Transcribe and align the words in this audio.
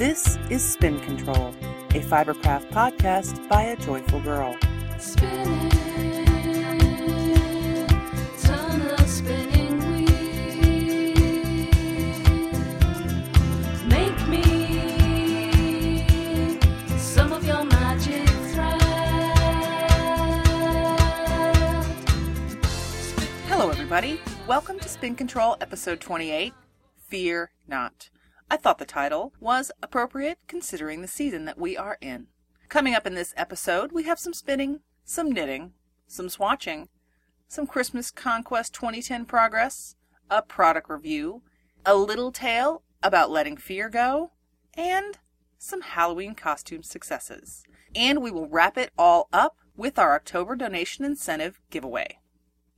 This 0.00 0.38
is 0.48 0.64
Spin 0.64 0.98
Control, 1.00 1.48
a 1.90 2.00
Fibercraft 2.00 2.70
podcast 2.70 3.46
by 3.50 3.64
a 3.64 3.76
joyful 3.76 4.18
girl. 4.22 4.56
Spinning. 4.98 5.68
Hello, 23.48 23.68
everybody. 23.68 24.18
Welcome 24.46 24.78
to 24.78 24.88
Spin 24.88 25.14
Control, 25.14 25.58
episode 25.60 26.00
28 26.00 26.54
Fear 26.96 27.50
Not. 27.68 28.08
I 28.52 28.56
thought 28.56 28.78
the 28.78 28.84
title 28.84 29.32
was 29.38 29.70
appropriate 29.80 30.38
considering 30.48 31.02
the 31.02 31.08
season 31.08 31.44
that 31.44 31.56
we 31.56 31.76
are 31.76 31.96
in. 32.00 32.26
Coming 32.68 32.94
up 32.94 33.06
in 33.06 33.14
this 33.14 33.32
episode, 33.36 33.92
we 33.92 34.02
have 34.02 34.18
some 34.18 34.34
spinning, 34.34 34.80
some 35.04 35.30
knitting, 35.30 35.74
some 36.08 36.26
swatching, 36.26 36.88
some 37.46 37.68
Christmas 37.68 38.10
Conquest 38.10 38.74
2010 38.74 39.24
progress, 39.26 39.94
a 40.28 40.42
product 40.42 40.90
review, 40.90 41.42
a 41.86 41.94
little 41.94 42.32
tale 42.32 42.82
about 43.04 43.30
letting 43.30 43.56
fear 43.56 43.88
go, 43.88 44.32
and 44.74 45.18
some 45.56 45.82
Halloween 45.82 46.34
costume 46.34 46.82
successes. 46.82 47.62
And 47.94 48.20
we 48.20 48.32
will 48.32 48.48
wrap 48.48 48.76
it 48.76 48.90
all 48.98 49.28
up 49.32 49.58
with 49.76 49.96
our 49.96 50.16
October 50.16 50.56
donation 50.56 51.04
incentive 51.04 51.60
giveaway. 51.70 52.18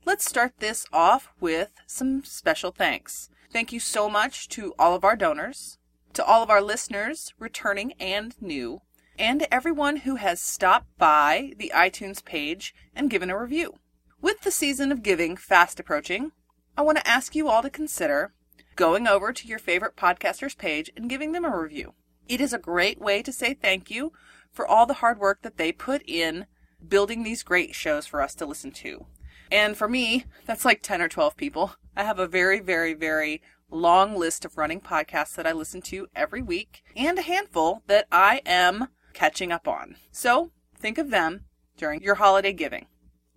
Let's 0.05 0.25
start 0.25 0.53
this 0.59 0.85
off 0.93 1.33
with 1.39 1.71
some 1.87 2.23
special 2.23 2.71
thanks. 2.71 3.31
Thank 3.53 3.71
you 3.71 3.79
so 3.79 4.09
much 4.09 4.49
to 4.49 4.73
all 4.79 4.95
of 4.95 5.03
our 5.03 5.15
donors, 5.15 5.77
to 6.13 6.25
all 6.25 6.41
of 6.41 6.49
our 6.49 6.59
listeners, 6.61 7.35
returning 7.37 7.93
and 7.99 8.35
new, 8.41 8.81
and 9.19 9.41
to 9.41 9.53
everyone 9.53 9.97
who 9.97 10.15
has 10.15 10.41
stopped 10.41 10.87
by 10.97 11.53
the 11.59 11.71
iTunes 11.75 12.25
page 12.25 12.73
and 12.95 13.11
given 13.11 13.29
a 13.29 13.39
review. 13.39 13.75
With 14.19 14.41
the 14.41 14.49
season 14.49 14.91
of 14.91 15.03
giving 15.03 15.37
fast 15.37 15.79
approaching, 15.79 16.31
I 16.75 16.81
want 16.81 16.97
to 16.97 17.07
ask 17.07 17.35
you 17.35 17.47
all 17.47 17.61
to 17.61 17.69
consider 17.69 18.33
going 18.75 19.05
over 19.05 19.31
to 19.31 19.47
your 19.47 19.59
favorite 19.59 19.95
podcaster's 19.95 20.55
page 20.55 20.89
and 20.97 21.07
giving 21.07 21.31
them 21.31 21.45
a 21.45 21.55
review. 21.55 21.93
It 22.27 22.41
is 22.41 22.53
a 22.53 22.57
great 22.57 22.99
way 22.99 23.21
to 23.21 23.31
say 23.31 23.53
thank 23.53 23.91
you 23.91 24.13
for 24.51 24.65
all 24.65 24.87
the 24.87 24.95
hard 24.95 25.19
work 25.19 25.43
that 25.43 25.57
they 25.57 25.71
put 25.71 26.01
in 26.07 26.47
building 26.87 27.21
these 27.21 27.43
great 27.43 27.75
shows 27.75 28.07
for 28.07 28.19
us 28.19 28.33
to 28.33 28.47
listen 28.47 28.71
to. 28.71 29.05
And 29.53 29.77
for 29.77 29.87
me, 29.87 30.25
that's 30.47 30.65
like 30.65 30.81
10 30.81 30.99
or 30.99 31.07
12 31.07 31.37
people. 31.37 31.75
I 31.95 32.03
have 32.03 32.17
a 32.17 32.25
very, 32.25 32.59
very, 32.59 32.95
very 32.95 33.39
long 33.69 34.17
list 34.17 34.45
of 34.45 34.57
running 34.57 34.81
podcasts 34.81 35.35
that 35.35 35.45
I 35.45 35.51
listen 35.51 35.79
to 35.83 36.07
every 36.15 36.41
week 36.41 36.83
and 36.95 37.19
a 37.19 37.21
handful 37.21 37.83
that 37.85 38.07
I 38.11 38.41
am 38.47 38.87
catching 39.13 39.51
up 39.51 39.67
on. 39.67 39.95
So 40.11 40.49
think 40.75 40.97
of 40.97 41.11
them 41.11 41.45
during 41.77 42.01
your 42.01 42.15
holiday 42.15 42.51
giving. 42.51 42.87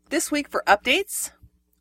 This 0.08 0.30
week 0.30 0.48
for 0.48 0.64
updates, 0.66 1.32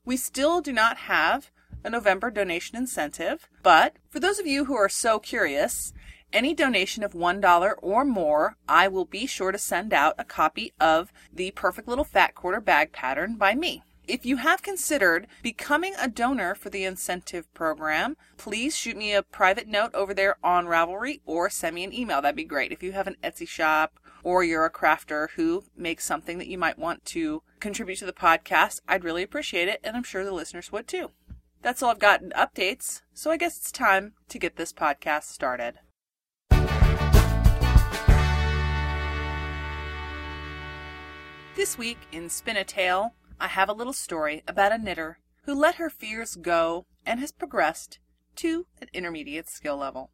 we 0.03 0.17
still 0.17 0.59
do 0.59 0.73
not 0.73 0.97
have 0.97 1.49
a 1.85 1.89
November 1.89 2.29
donation 2.29 2.75
incentive, 2.75 3.47
but 3.63 3.95
for 4.09 4.19
those 4.19 4.37
of 4.37 4.45
you 4.45 4.65
who 4.65 4.75
are 4.75 4.89
so 4.89 5.17
curious, 5.17 5.93
any 6.33 6.53
donation 6.53 7.03
of 7.03 7.13
$1 7.13 7.73
or 7.81 8.03
more, 8.03 8.57
I 8.67 8.89
will 8.89 9.05
be 9.05 9.27
sure 9.27 9.53
to 9.53 9.57
send 9.57 9.93
out 9.93 10.15
a 10.17 10.25
copy 10.25 10.73
of 10.77 11.13
the 11.31 11.51
Perfect 11.51 11.87
Little 11.87 12.03
Fat 12.03 12.35
Quarter 12.35 12.59
Bag 12.59 12.91
pattern 12.91 13.37
by 13.37 13.55
me. 13.55 13.81
If 14.07 14.23
you 14.23 14.37
have 14.37 14.61
considered 14.61 15.25
becoming 15.41 15.95
a 15.99 16.07
donor 16.07 16.53
for 16.53 16.69
the 16.69 16.83
incentive 16.83 17.51
program, 17.55 18.17
please 18.37 18.75
shoot 18.75 18.95
me 18.95 19.13
a 19.13 19.23
private 19.23 19.67
note 19.67 19.95
over 19.95 20.13
there 20.13 20.37
on 20.43 20.67
Ravelry 20.67 21.21
or 21.25 21.49
send 21.49 21.73
me 21.73 21.83
an 21.83 21.93
email. 21.93 22.21
That'd 22.21 22.35
be 22.35 22.43
great. 22.43 22.71
If 22.71 22.83
you 22.83 22.91
have 22.91 23.07
an 23.07 23.17
Etsy 23.23 23.47
shop 23.47 23.99
or 24.23 24.43
you're 24.43 24.65
a 24.65 24.71
crafter 24.71 25.29
who 25.31 25.63
makes 25.75 26.05
something 26.05 26.37
that 26.37 26.47
you 26.47 26.57
might 26.57 26.77
want 26.77 27.03
to 27.05 27.41
contribute 27.59 27.97
to 27.97 28.05
the 28.05 28.13
podcast, 28.13 28.81
I'd 28.87 29.03
really 29.03 29.23
appreciate 29.23 29.67
it, 29.67 29.79
and 29.83 29.97
I'm 29.97 30.03
sure 30.03 30.23
the 30.23 30.31
listeners 30.31 30.71
would 30.71 30.87
too. 30.87 31.09
That's 31.63 31.81
all 31.81 31.89
I've 31.89 31.97
got 31.97 32.21
in 32.21 32.29
updates, 32.31 33.01
so 33.11 33.31
I 33.31 33.37
guess 33.37 33.57
it's 33.57 33.71
time 33.71 34.13
to 34.29 34.37
get 34.37 34.55
this 34.55 34.71
podcast 34.71 35.23
started. 35.23 35.79
This 41.55 41.77
week 41.77 41.97
in 42.11 42.29
Spin 42.29 42.57
a 42.57 42.63
Tale, 42.63 43.13
I 43.39 43.47
have 43.47 43.69
a 43.69 43.73
little 43.73 43.93
story 43.93 44.43
about 44.47 44.71
a 44.71 44.77
knitter 44.77 45.19
who 45.43 45.53
let 45.53 45.75
her 45.75 45.89
fears 45.89 46.35
go 46.35 46.85
and 47.05 47.19
has 47.19 47.31
progressed 47.31 47.99
to 48.37 48.65
an 48.81 48.89
intermediate 48.93 49.49
skill 49.49 49.77
level. 49.77 50.11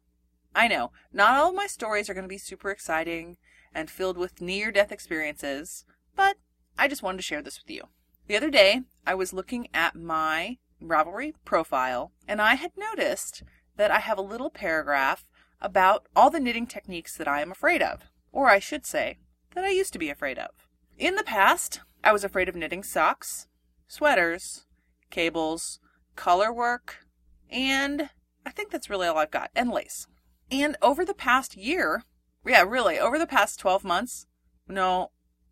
I 0.54 0.68
know, 0.68 0.92
not 1.12 1.34
all 1.38 1.50
of 1.50 1.54
my 1.54 1.66
stories 1.66 2.10
are 2.10 2.14
going 2.14 2.24
to 2.24 2.28
be 2.28 2.38
super 2.38 2.70
exciting 2.70 3.38
and 3.74 3.90
filled 3.90 4.18
with 4.18 4.40
near 4.40 4.70
death 4.70 4.92
experiences, 4.92 5.84
but 6.14 6.36
I 6.78 6.88
just 6.88 7.02
wanted 7.02 7.18
to 7.18 7.22
share 7.22 7.42
this 7.42 7.60
with 7.62 7.70
you. 7.70 7.84
The 8.26 8.36
other 8.36 8.50
day, 8.50 8.82
I 9.06 9.14
was 9.14 9.32
looking 9.32 9.68
at 9.72 9.94
my 9.94 10.58
Ravelry 10.82 11.32
profile 11.44 12.12
and 12.28 12.42
I 12.42 12.54
had 12.54 12.72
noticed 12.76 13.42
that 13.76 13.90
I 13.90 14.00
have 14.00 14.18
a 14.18 14.22
little 14.22 14.50
paragraph 14.50 15.24
about 15.60 16.06
all 16.14 16.28
the 16.28 16.40
knitting 16.40 16.66
techniques 16.66 17.16
that 17.16 17.28
I 17.28 17.40
am 17.40 17.50
afraid 17.50 17.82
of, 17.82 18.02
or 18.32 18.48
I 18.48 18.58
should 18.58 18.84
say, 18.84 19.18
that 19.54 19.64
I 19.64 19.70
used 19.70 19.92
to 19.92 19.98
be 19.98 20.10
afraid 20.10 20.38
of. 20.38 20.50
In 20.98 21.14
the 21.14 21.24
past, 21.24 21.80
I 22.04 22.12
was 22.12 22.24
afraid 22.24 22.48
of 22.48 22.56
knitting 22.56 22.82
socks, 22.82 23.46
sweaters, 23.86 24.66
cables, 25.10 25.78
color 26.16 26.52
work, 26.52 27.06
and 27.50 28.10
I 28.44 28.50
think 28.50 28.70
that's 28.70 28.90
really 28.90 29.06
all 29.06 29.18
I've 29.18 29.30
got, 29.30 29.50
and 29.54 29.70
lace. 29.70 30.06
And 30.50 30.76
over 30.82 31.04
the 31.04 31.14
past 31.14 31.56
year, 31.56 32.04
yeah, 32.44 32.62
really, 32.62 32.98
over 32.98 33.18
the 33.18 33.26
past 33.26 33.60
12 33.60 33.84
months, 33.84 34.26
no, 34.66 35.10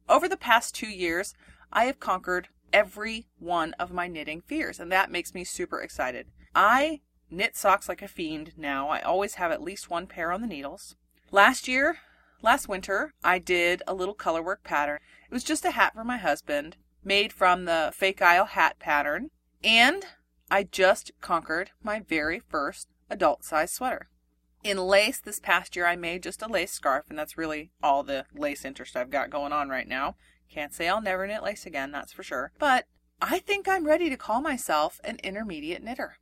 over 0.08 0.28
the 0.28 0.36
past 0.36 0.74
two 0.74 0.88
years, 0.88 1.34
I 1.72 1.84
have 1.84 2.00
conquered 2.00 2.48
every 2.72 3.28
one 3.38 3.74
of 3.74 3.92
my 3.92 4.08
knitting 4.08 4.40
fears, 4.40 4.80
and 4.80 4.90
that 4.90 5.10
makes 5.10 5.34
me 5.34 5.44
super 5.44 5.80
excited. 5.80 6.26
I 6.54 7.00
knit 7.30 7.56
socks 7.56 7.88
like 7.88 8.02
a 8.02 8.08
fiend 8.08 8.54
now. 8.56 8.88
I 8.88 9.00
always 9.00 9.34
have 9.34 9.52
at 9.52 9.62
least 9.62 9.88
one 9.88 10.06
pair 10.06 10.32
on 10.32 10.40
the 10.40 10.48
needles. 10.48 10.96
Last 11.30 11.68
year, 11.68 11.98
last 12.42 12.68
winter, 12.68 13.12
I 13.22 13.38
did 13.38 13.82
a 13.86 13.94
little 13.94 14.14
colorwork 14.14 14.62
pattern. 14.64 14.98
It 15.30 15.34
was 15.34 15.44
just 15.44 15.64
a 15.64 15.72
hat 15.72 15.94
for 15.94 16.04
my 16.04 16.16
husband, 16.16 16.76
made 17.04 17.32
from 17.32 17.64
the 17.64 17.92
Fake 17.94 18.22
Isle 18.22 18.46
hat 18.46 18.78
pattern, 18.78 19.30
and 19.62 20.04
I 20.50 20.64
just 20.64 21.12
conquered 21.20 21.70
my 21.82 22.00
very 22.00 22.40
first 22.40 22.88
adult 23.08 23.44
size 23.44 23.72
sweater. 23.72 24.08
In 24.62 24.76
lace, 24.76 25.20
this 25.20 25.40
past 25.40 25.74
year 25.74 25.86
I 25.86 25.96
made 25.96 26.22
just 26.22 26.42
a 26.42 26.48
lace 26.48 26.72
scarf, 26.72 27.06
and 27.08 27.18
that's 27.18 27.38
really 27.38 27.70
all 27.82 28.02
the 28.02 28.26
lace 28.34 28.64
interest 28.64 28.96
I've 28.96 29.10
got 29.10 29.30
going 29.30 29.52
on 29.52 29.68
right 29.68 29.88
now. 29.88 30.16
Can't 30.50 30.74
say 30.74 30.88
I'll 30.88 31.00
never 31.00 31.26
knit 31.26 31.42
lace 31.42 31.64
again, 31.64 31.92
that's 31.92 32.12
for 32.12 32.22
sure. 32.22 32.52
But 32.58 32.86
I 33.22 33.38
think 33.38 33.68
I'm 33.68 33.86
ready 33.86 34.10
to 34.10 34.16
call 34.16 34.40
myself 34.40 35.00
an 35.04 35.16
intermediate 35.22 35.82
knitter. 35.82 36.16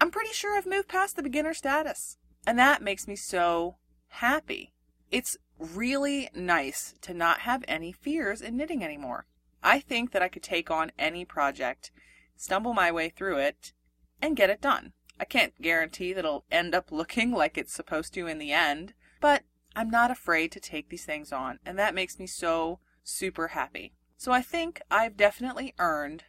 I'm 0.00 0.10
pretty 0.10 0.32
sure 0.32 0.56
I've 0.56 0.66
moved 0.66 0.88
past 0.88 1.16
the 1.16 1.22
beginner 1.22 1.54
status. 1.54 2.18
And 2.46 2.58
that 2.58 2.82
makes 2.82 3.08
me 3.08 3.16
so 3.16 3.76
happy. 4.08 4.72
It's 5.10 5.36
really 5.58 6.28
nice 6.34 6.94
to 7.02 7.14
not 7.14 7.40
have 7.40 7.64
any 7.68 7.92
fears 7.92 8.40
in 8.40 8.56
knitting 8.56 8.84
anymore. 8.84 9.26
I 9.62 9.80
think 9.80 10.12
that 10.12 10.22
I 10.22 10.28
could 10.28 10.42
take 10.42 10.70
on 10.70 10.92
any 10.98 11.24
project, 11.24 11.90
stumble 12.36 12.74
my 12.74 12.90
way 12.92 13.08
through 13.08 13.38
it, 13.38 13.72
and 14.20 14.36
get 14.36 14.50
it 14.50 14.60
done. 14.60 14.92
I 15.18 15.24
can't 15.24 15.60
guarantee 15.60 16.12
that 16.12 16.20
it'll 16.20 16.44
end 16.50 16.74
up 16.74 16.90
looking 16.90 17.30
like 17.32 17.56
it's 17.56 17.72
supposed 17.72 18.14
to 18.14 18.26
in 18.26 18.38
the 18.38 18.52
end, 18.52 18.94
but 19.20 19.44
I'm 19.76 19.90
not 19.90 20.10
afraid 20.10 20.52
to 20.52 20.60
take 20.60 20.88
these 20.88 21.04
things 21.04 21.32
on, 21.32 21.58
and 21.64 21.78
that 21.78 21.94
makes 21.94 22.18
me 22.18 22.26
so 22.26 22.80
super 23.02 23.48
happy. 23.48 23.92
So 24.16 24.32
I 24.32 24.42
think 24.42 24.80
I've 24.90 25.16
definitely 25.16 25.74
earned 25.78 26.24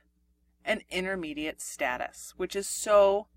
an 0.63 0.81
intermediate 0.89 1.61
status, 1.61 2.33
which 2.37 2.55
is 2.55 2.67
so 2.67 3.27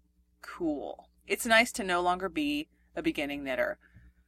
cool. 0.43 1.11
It's 1.27 1.45
nice 1.45 1.73
to 1.73 1.85
no 1.85 2.01
longer 2.01 2.29
be 2.29 2.69
a 2.97 3.03
beginning 3.03 3.45
knitter. 3.45 3.79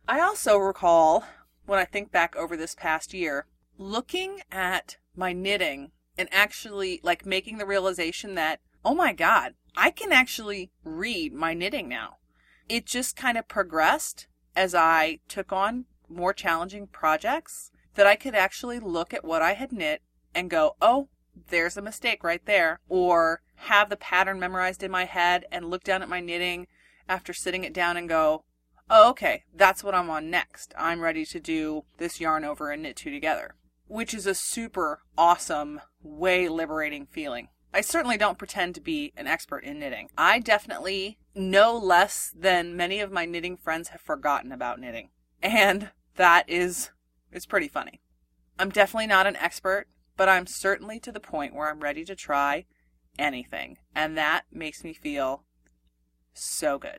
I 0.06 0.20
also 0.20 0.56
recall, 0.58 1.24
when 1.70 1.78
I 1.78 1.84
think 1.84 2.10
back 2.10 2.34
over 2.34 2.56
this 2.56 2.74
past 2.74 3.14
year, 3.14 3.46
looking 3.78 4.40
at 4.50 4.96
my 5.14 5.32
knitting 5.32 5.92
and 6.18 6.28
actually 6.32 6.98
like 7.04 7.24
making 7.24 7.58
the 7.58 7.64
realization 7.64 8.34
that, 8.34 8.58
oh 8.84 8.92
my 8.92 9.12
God, 9.12 9.54
I 9.76 9.92
can 9.92 10.10
actually 10.10 10.72
read 10.82 11.32
my 11.32 11.54
knitting 11.54 11.88
now. 11.88 12.16
It 12.68 12.86
just 12.86 13.14
kind 13.14 13.38
of 13.38 13.46
progressed 13.46 14.26
as 14.56 14.74
I 14.74 15.20
took 15.28 15.52
on 15.52 15.84
more 16.08 16.32
challenging 16.32 16.88
projects 16.88 17.70
that 17.94 18.04
I 18.04 18.16
could 18.16 18.34
actually 18.34 18.80
look 18.80 19.14
at 19.14 19.24
what 19.24 19.40
I 19.40 19.52
had 19.52 19.70
knit 19.70 20.02
and 20.34 20.50
go, 20.50 20.74
oh, 20.82 21.06
there's 21.50 21.76
a 21.76 21.82
mistake 21.82 22.24
right 22.24 22.44
there. 22.46 22.80
Or 22.88 23.42
have 23.54 23.90
the 23.90 23.96
pattern 23.96 24.40
memorized 24.40 24.82
in 24.82 24.90
my 24.90 25.04
head 25.04 25.44
and 25.52 25.70
look 25.70 25.84
down 25.84 26.02
at 26.02 26.08
my 26.08 26.18
knitting 26.18 26.66
after 27.08 27.32
sitting 27.32 27.62
it 27.62 27.72
down 27.72 27.96
and 27.96 28.08
go, 28.08 28.42
oh, 28.90 29.10
okay, 29.10 29.44
that's 29.54 29.82
what 29.84 29.94
I'm 29.94 30.10
on 30.10 30.28
next. 30.28 30.74
I'm 30.76 31.00
ready 31.00 31.24
to 31.24 31.40
do 31.40 31.84
this 31.98 32.20
yarn 32.20 32.44
over 32.44 32.70
and 32.70 32.82
knit 32.82 32.96
two 32.96 33.10
together, 33.10 33.54
which 33.86 34.12
is 34.12 34.26
a 34.26 34.34
super 34.34 35.00
awesome, 35.16 35.80
way 36.02 36.48
liberating 36.48 37.06
feeling. 37.06 37.48
I 37.72 37.82
certainly 37.82 38.16
don't 38.16 38.38
pretend 38.38 38.74
to 38.74 38.80
be 38.80 39.12
an 39.16 39.28
expert 39.28 39.62
in 39.62 39.78
knitting. 39.78 40.08
I 40.18 40.40
definitely 40.40 41.18
know 41.34 41.78
less 41.78 42.34
than 42.36 42.76
many 42.76 42.98
of 42.98 43.12
my 43.12 43.24
knitting 43.24 43.56
friends 43.56 43.90
have 43.90 44.00
forgotten 44.00 44.50
about 44.50 44.80
knitting. 44.80 45.10
And 45.40 45.90
that 46.16 46.48
is 46.48 46.90
is 47.32 47.46
pretty 47.46 47.68
funny. 47.68 48.00
I'm 48.58 48.70
definitely 48.70 49.06
not 49.06 49.28
an 49.28 49.36
expert, 49.36 49.86
but 50.16 50.28
I'm 50.28 50.46
certainly 50.46 50.98
to 51.00 51.12
the 51.12 51.20
point 51.20 51.54
where 51.54 51.70
I'm 51.70 51.80
ready 51.80 52.04
to 52.04 52.16
try 52.16 52.66
anything, 53.18 53.78
and 53.94 54.18
that 54.18 54.42
makes 54.50 54.82
me 54.82 54.92
feel 54.92 55.44
so 56.34 56.78
good. 56.78 56.98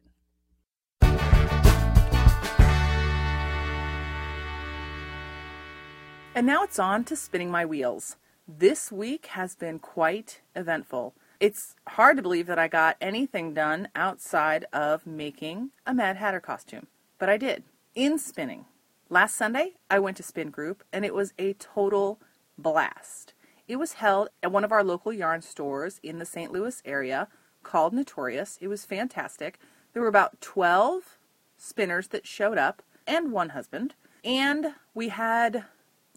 And 6.33 6.47
now 6.47 6.63
it's 6.63 6.79
on 6.79 7.03
to 7.05 7.17
spinning 7.17 7.51
my 7.51 7.65
wheels. 7.65 8.15
This 8.47 8.89
week 8.89 9.25
has 9.27 9.53
been 9.53 9.79
quite 9.79 10.39
eventful. 10.55 11.13
It's 11.41 11.75
hard 11.89 12.15
to 12.15 12.23
believe 12.23 12.47
that 12.47 12.57
I 12.57 12.69
got 12.69 12.95
anything 13.01 13.53
done 13.53 13.89
outside 13.95 14.65
of 14.71 15.05
making 15.05 15.71
a 15.85 15.93
Mad 15.93 16.15
Hatter 16.15 16.39
costume, 16.39 16.87
but 17.19 17.29
I 17.29 17.35
did. 17.35 17.63
In 17.95 18.17
spinning. 18.17 18.63
Last 19.09 19.35
Sunday, 19.35 19.73
I 19.89 19.99
went 19.99 20.15
to 20.17 20.23
Spin 20.23 20.51
Group 20.51 20.85
and 20.93 21.03
it 21.03 21.13
was 21.13 21.33
a 21.37 21.51
total 21.53 22.17
blast. 22.57 23.33
It 23.67 23.75
was 23.75 23.93
held 23.93 24.29
at 24.41 24.53
one 24.53 24.63
of 24.63 24.71
our 24.71 24.85
local 24.85 25.11
yarn 25.11 25.41
stores 25.41 25.99
in 26.01 26.19
the 26.19 26.25
St. 26.25 26.53
Louis 26.53 26.81
area 26.85 27.27
called 27.61 27.91
Knitorious. 27.91 28.57
It 28.61 28.69
was 28.69 28.85
fantastic. 28.85 29.59
There 29.91 30.01
were 30.01 30.07
about 30.07 30.39
12 30.39 31.17
spinners 31.57 32.07
that 32.07 32.25
showed 32.25 32.57
up 32.57 32.81
and 33.05 33.33
one 33.33 33.49
husband, 33.49 33.95
and 34.23 34.75
we 34.93 35.09
had 35.09 35.65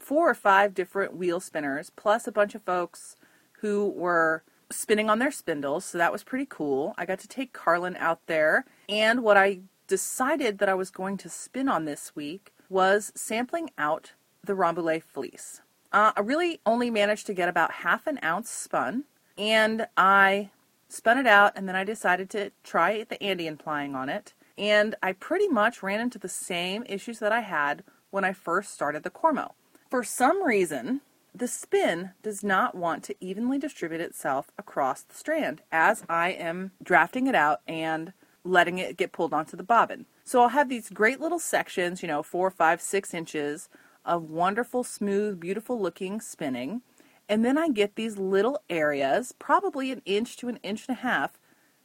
four 0.05 0.29
or 0.29 0.35
five 0.35 0.75
different 0.75 1.17
wheel 1.17 1.41
spinners, 1.41 1.91
plus 1.97 2.27
a 2.27 2.33
bunch 2.33 2.55
of 2.55 2.63
folks 2.63 3.17
who 3.61 3.89
were 3.89 4.43
spinning 4.71 5.09
on 5.09 5.19
their 5.19 5.31
spindles, 5.31 5.85
so 5.85 5.99
that 5.99 6.13
was 6.13 6.23
pretty 6.23 6.47
cool. 6.49 6.95
I 6.99 7.07
got 7.07 7.19
to 7.21 7.29
take 7.29 7.53
Carlin 7.53 7.97
out 7.99 8.27
there, 8.27 8.67
and 8.89 9.23
what 9.23 9.37
I 9.37 9.61
decided 9.87 10.59
that 10.59 10.69
I 10.69 10.75
was 10.75 10.91
going 10.91 11.17
to 11.19 11.29
spin 11.29 11.69
on 11.69 11.85
this 11.85 12.15
week 12.15 12.53
was 12.69 13.13
sampling 13.15 13.71
out 13.79 14.13
the 14.43 14.55
Rambouillet 14.55 15.03
fleece. 15.03 15.63
Uh, 15.93 16.13
I 16.17 16.21
really 16.21 16.61
only 16.67 16.91
managed 16.91 17.27
to 17.27 17.35
get 17.35 17.49
about 17.49 17.73
half 17.73 18.07
an 18.07 18.19
ounce 18.23 18.51
spun, 18.51 19.05
and 19.39 19.87
I 19.97 20.51
spun 20.89 21.19
it 21.19 21.27
out, 21.27 21.53
and 21.57 21.69
then 21.69 21.77
I 21.77 21.85
decided 21.85 22.29
to 22.31 22.53
try 22.63 23.05
the 23.05 23.23
Andean 23.23 23.57
plying 23.57 23.95
on 23.95 24.09
it. 24.09 24.35
And 24.57 24.95
I 25.03 25.13
pretty 25.13 25.49
much 25.49 25.83
ran 25.83 26.01
into 26.01 26.19
the 26.19 26.29
same 26.29 26.85
issues 26.89 27.19
that 27.19 27.33
I 27.33 27.41
had 27.41 27.83
when 28.11 28.25
I 28.25 28.33
first 28.33 28.73
started 28.73 29.03
the 29.03 29.11
Cormo. 29.11 29.53
For 29.95 30.03
some 30.03 30.43
reason, 30.43 31.03
the 31.33 31.47
spin 31.47 32.11
does 32.21 32.43
not 32.43 32.75
want 32.75 33.05
to 33.05 33.15
evenly 33.21 33.61
distribute 33.61 34.01
itself 34.01 34.51
across 34.59 35.03
the 35.03 35.15
strand 35.15 35.63
as 35.71 36.03
I 36.09 36.31
am 36.31 36.73
drafting 36.83 37.29
it 37.29 37.37
out 37.37 37.61
and 37.69 38.13
letting 38.43 38.79
it 38.79 38.97
get 38.97 39.13
pulled 39.13 39.33
onto 39.33 39.57
the 39.57 39.63
bobbin. 39.63 40.07
So 40.25 40.43
I'll 40.43 40.49
have 40.49 40.69
these 40.69 40.91
great 40.91 41.21
little 41.21 41.39
sections, 41.39 42.03
you 42.03 42.09
know, 42.09 42.25
four, 42.25 42.51
five, 42.51 42.81
six 42.81 43.15
inches 43.15 43.69
of 44.05 44.29
wonderful, 44.29 44.83
smooth, 44.83 45.39
beautiful 45.39 45.81
looking 45.81 46.21
spinning. 46.21 46.83
And 47.29 47.45
then 47.45 47.57
I 47.57 47.69
get 47.69 47.95
these 47.95 48.19
little 48.19 48.65
areas, 48.69 49.33
probably 49.39 49.93
an 49.93 50.03
inch 50.05 50.37
to 50.39 50.49
an 50.49 50.59
inch 50.65 50.89
and 50.89 50.99
a 50.99 51.03
half, 51.03 51.39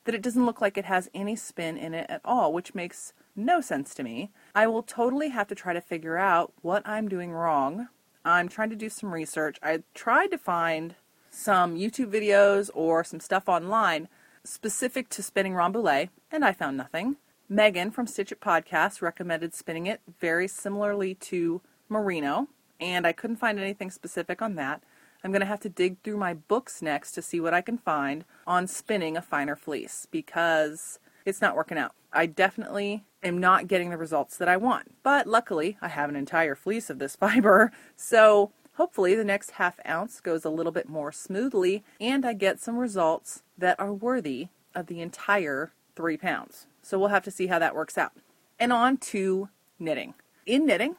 that 0.06 0.16
it 0.16 0.24
doesn't 0.24 0.48
look 0.48 0.62
like 0.62 0.80
it 0.80 0.86
has 0.86 1.12
any 1.14 1.36
spin 1.36 1.78
in 1.78 1.94
it 1.94 2.08
at 2.10 2.22
all, 2.26 2.54
which 2.54 2.74
makes 2.74 3.14
no 3.36 3.62
sense 3.62 3.94
to 3.94 4.04
me. 4.04 4.32
I 4.56 4.66
will 4.66 4.82
totally 4.82 5.30
have 5.30 5.48
to 5.50 5.54
try 5.54 5.74
to 5.74 5.80
figure 5.80 6.18
out 6.18 6.54
what 6.64 6.82
I'm 6.88 7.08
doing 7.08 7.32
wrong. 7.32 7.88
I'm 8.26 8.50
trying 8.50 8.70
to 8.70 8.76
do 8.76 8.90
some 8.90 9.14
research. 9.14 9.58
I 9.64 9.84
tried 9.94 10.32
to 10.32 10.38
find 10.38 10.96
some 11.30 11.76
YouTube 11.76 12.12
videos 12.12 12.70
or 12.74 13.04
some 13.04 13.20
stuff 13.20 13.48
online 13.48 14.08
specific 14.44 15.10
to 15.10 15.24
spinning 15.24 15.54
Rambouillet, 15.54 16.10
and 16.32 16.44
I 16.44 16.54
found 16.54 16.78
nothing. 16.78 17.18
Megan 17.48 17.92
from 17.92 18.08
Stitch 18.08 18.32
It 18.32 18.42
Podcast 18.42 19.02
recommended 19.02 19.54
spinning 19.54 19.88
it 19.88 20.02
very 20.20 20.48
similarly 20.48 21.16
to 21.16 21.62
Merino, 21.88 22.48
and 22.80 23.08
I 23.08 23.12
couldn't 23.12 23.38
find 23.38 23.60
anything 23.60 23.90
specific 23.90 24.42
on 24.42 24.56
that. 24.56 24.84
I'm 25.24 25.32
going 25.32 25.42
to 25.42 25.48
have 25.48 25.60
to 25.62 25.70
dig 25.70 26.02
through 26.02 26.18
my 26.18 26.34
books 26.34 26.82
next 26.82 27.12
to 27.14 27.22
see 27.22 27.40
what 27.40 27.54
I 27.54 27.62
can 27.62 27.78
find 27.78 28.24
on 28.48 28.68
spinning 28.68 29.18
a 29.18 29.22
finer 29.22 29.56
fleece 29.56 30.08
because 30.10 31.00
it's 31.26 31.42
not 31.42 31.56
working 31.56 31.78
out. 31.78 31.94
I 32.14 32.26
definitely 32.26 33.04
am 33.24 33.38
not 33.38 33.68
getting 33.68 33.90
the 33.90 33.98
results 33.98 34.38
that 34.38 34.48
I 34.48 34.58
want. 34.58 34.96
But 35.04 35.28
luckily, 35.28 35.78
I 35.82 35.90
have 35.90 36.10
an 36.10 36.16
entire 36.16 36.56
fleece 36.56 36.90
of 36.90 37.00
this 37.00 37.16
fiber, 37.18 37.72
so 37.96 38.52
hopefully 38.74 39.14
the 39.14 39.26
next 39.26 39.52
half 39.52 39.80
ounce 39.88 40.22
goes 40.22 40.46
a 40.46 40.50
little 40.50 40.72
bit 40.72 40.88
more 40.88 41.12
smoothly 41.12 41.84
and 42.00 42.26
I 42.26 42.32
get 42.32 42.62
some 42.62 42.78
results 42.78 43.44
that 43.58 43.78
are 43.78 43.92
worthy 43.92 44.48
of 44.74 44.88
the 44.88 45.02
entire 45.02 45.74
three 45.98 46.16
pounds. 46.16 46.66
So 46.82 46.98
we'll 46.98 47.10
have 47.10 47.26
to 47.26 47.32
see 47.32 47.48
how 47.48 47.60
that 47.60 47.76
works 47.76 47.98
out. 47.98 48.14
And 48.58 48.72
on 48.72 48.96
to 48.98 49.50
knitting. 49.78 50.14
In 50.46 50.66
knitting, 50.66 50.96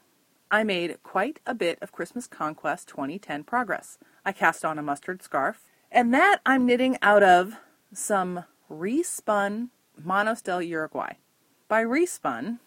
I 0.51 0.63
made 0.63 1.03
quite 1.03 1.41
a 1.47 1.55
bit 1.55 1.79
of 1.81 1.93
Christmas 1.93 2.27
Conquest 2.27 2.89
2010 2.89 3.45
progress. 3.45 3.99
I 4.25 4.33
cast 4.33 4.65
on 4.65 4.79
a 4.79 4.83
mustard 4.83 5.23
scarf, 5.23 5.71
and 5.91 6.13
that 6.13 6.41
I'm 6.45 6.67
knitting 6.67 6.99
out 7.01 7.23
of 7.23 7.57
some 7.95 8.45
respun 8.71 9.69
Manos 9.97 10.43
del 10.43 10.63
Uruguay. 10.63 11.15
By 11.71 11.85
respun, 11.85 12.59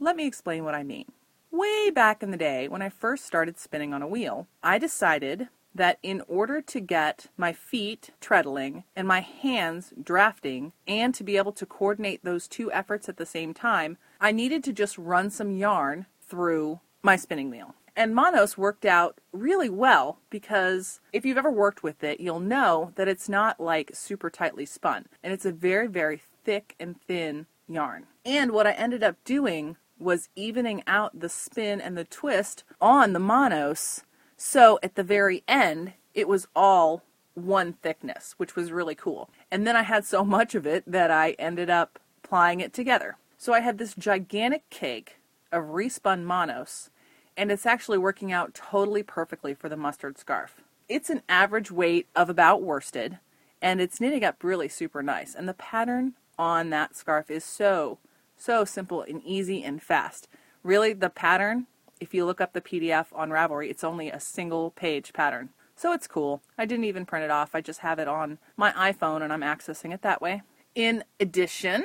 let 0.00 0.16
me 0.16 0.26
explain 0.26 0.64
what 0.64 0.74
I 0.74 0.82
mean. 0.82 1.12
Way 1.52 1.90
back 1.90 2.24
in 2.24 2.32
the 2.32 2.36
day, 2.36 2.66
when 2.66 2.82
I 2.82 2.88
first 2.88 3.24
started 3.24 3.56
spinning 3.56 3.94
on 3.94 4.02
a 4.02 4.08
wheel, 4.08 4.48
I 4.64 4.78
decided 4.78 5.46
that 5.72 6.00
in 6.02 6.22
order 6.26 6.60
to 6.60 6.80
get 6.80 7.26
my 7.36 7.52
feet 7.52 8.10
treadling 8.20 8.82
and 8.96 9.06
my 9.06 9.20
hands 9.20 9.92
drafting 10.02 10.72
and 10.88 11.14
to 11.14 11.22
be 11.22 11.36
able 11.36 11.52
to 11.52 11.66
coordinate 11.66 12.24
those 12.24 12.48
two 12.48 12.72
efforts 12.72 13.08
at 13.08 13.16
the 13.16 13.24
same 13.24 13.54
time, 13.54 13.96
I 14.20 14.32
needed 14.32 14.64
to 14.64 14.72
just 14.72 14.98
run 14.98 15.30
some 15.30 15.52
yarn 15.52 16.06
through 16.20 16.80
my 17.00 17.14
spinning 17.14 17.50
wheel. 17.50 17.76
And 17.94 18.12
Manos 18.12 18.58
worked 18.58 18.84
out 18.84 19.20
really 19.30 19.70
well 19.70 20.18
because 20.30 20.98
if 21.12 21.24
you've 21.24 21.38
ever 21.38 21.50
worked 21.50 21.84
with 21.84 22.02
it, 22.02 22.18
you'll 22.18 22.40
know 22.40 22.90
that 22.96 23.06
it's 23.06 23.28
not 23.28 23.60
like 23.60 23.92
super 23.94 24.30
tightly 24.30 24.66
spun. 24.66 25.06
And 25.22 25.32
it's 25.32 25.46
a 25.46 25.52
very, 25.52 25.86
very 25.86 26.20
thick 26.42 26.74
and 26.80 27.00
thin 27.00 27.46
yarn. 27.68 28.06
And 28.28 28.52
what 28.52 28.66
I 28.66 28.72
ended 28.72 29.02
up 29.02 29.16
doing 29.24 29.78
was 29.98 30.28
evening 30.36 30.82
out 30.86 31.18
the 31.18 31.30
spin 31.30 31.80
and 31.80 31.96
the 31.96 32.04
twist 32.04 32.62
on 32.78 33.14
the 33.14 33.18
Manos. 33.18 34.02
So 34.36 34.78
at 34.82 34.96
the 34.96 35.02
very 35.02 35.42
end, 35.48 35.94
it 36.12 36.28
was 36.28 36.46
all 36.54 37.02
one 37.32 37.72
thickness, 37.72 38.34
which 38.36 38.54
was 38.54 38.70
really 38.70 38.94
cool. 38.94 39.30
And 39.50 39.66
then 39.66 39.76
I 39.76 39.82
had 39.82 40.04
so 40.04 40.26
much 40.26 40.54
of 40.54 40.66
it 40.66 40.84
that 40.86 41.10
I 41.10 41.30
ended 41.38 41.70
up 41.70 41.98
plying 42.22 42.60
it 42.60 42.74
together. 42.74 43.16
So 43.38 43.54
I 43.54 43.60
had 43.60 43.78
this 43.78 43.94
gigantic 43.94 44.68
cake 44.68 45.16
of 45.50 45.64
respun 45.64 46.24
Manos 46.24 46.90
and 47.34 47.50
it's 47.50 47.64
actually 47.64 47.96
working 47.96 48.30
out 48.30 48.52
totally 48.52 49.02
perfectly 49.02 49.54
for 49.54 49.70
the 49.70 49.76
mustard 49.76 50.18
scarf. 50.18 50.62
It's 50.86 51.08
an 51.08 51.22
average 51.30 51.70
weight 51.70 52.08
of 52.14 52.28
about 52.28 52.60
worsted, 52.60 53.20
and 53.62 53.80
it's 53.80 54.02
knitting 54.02 54.24
up 54.24 54.44
really 54.44 54.68
super 54.68 55.02
nice. 55.02 55.34
And 55.34 55.48
the 55.48 55.54
pattern 55.54 56.12
on 56.38 56.68
that 56.70 56.94
scarf 56.94 57.30
is 57.30 57.44
so, 57.44 57.98
so 58.38 58.64
simple 58.64 59.02
and 59.02 59.22
easy 59.24 59.62
and 59.62 59.82
fast. 59.82 60.28
Really, 60.62 60.92
the 60.92 61.10
pattern, 61.10 61.66
if 62.00 62.14
you 62.14 62.24
look 62.24 62.40
up 62.40 62.52
the 62.52 62.60
PDF 62.60 63.06
on 63.12 63.30
Ravelry, 63.30 63.70
it's 63.70 63.84
only 63.84 64.10
a 64.10 64.20
single 64.20 64.70
page 64.70 65.12
pattern. 65.12 65.50
So 65.76 65.92
it's 65.92 66.06
cool. 66.06 66.42
I 66.56 66.64
didn't 66.64 66.86
even 66.86 67.06
print 67.06 67.24
it 67.24 67.30
off, 67.30 67.54
I 67.54 67.60
just 67.60 67.80
have 67.80 67.98
it 67.98 68.08
on 68.08 68.38
my 68.56 68.72
iPhone 68.72 69.22
and 69.22 69.32
I'm 69.32 69.42
accessing 69.42 69.92
it 69.92 70.02
that 70.02 70.22
way. 70.22 70.42
In 70.74 71.04
addition, 71.20 71.84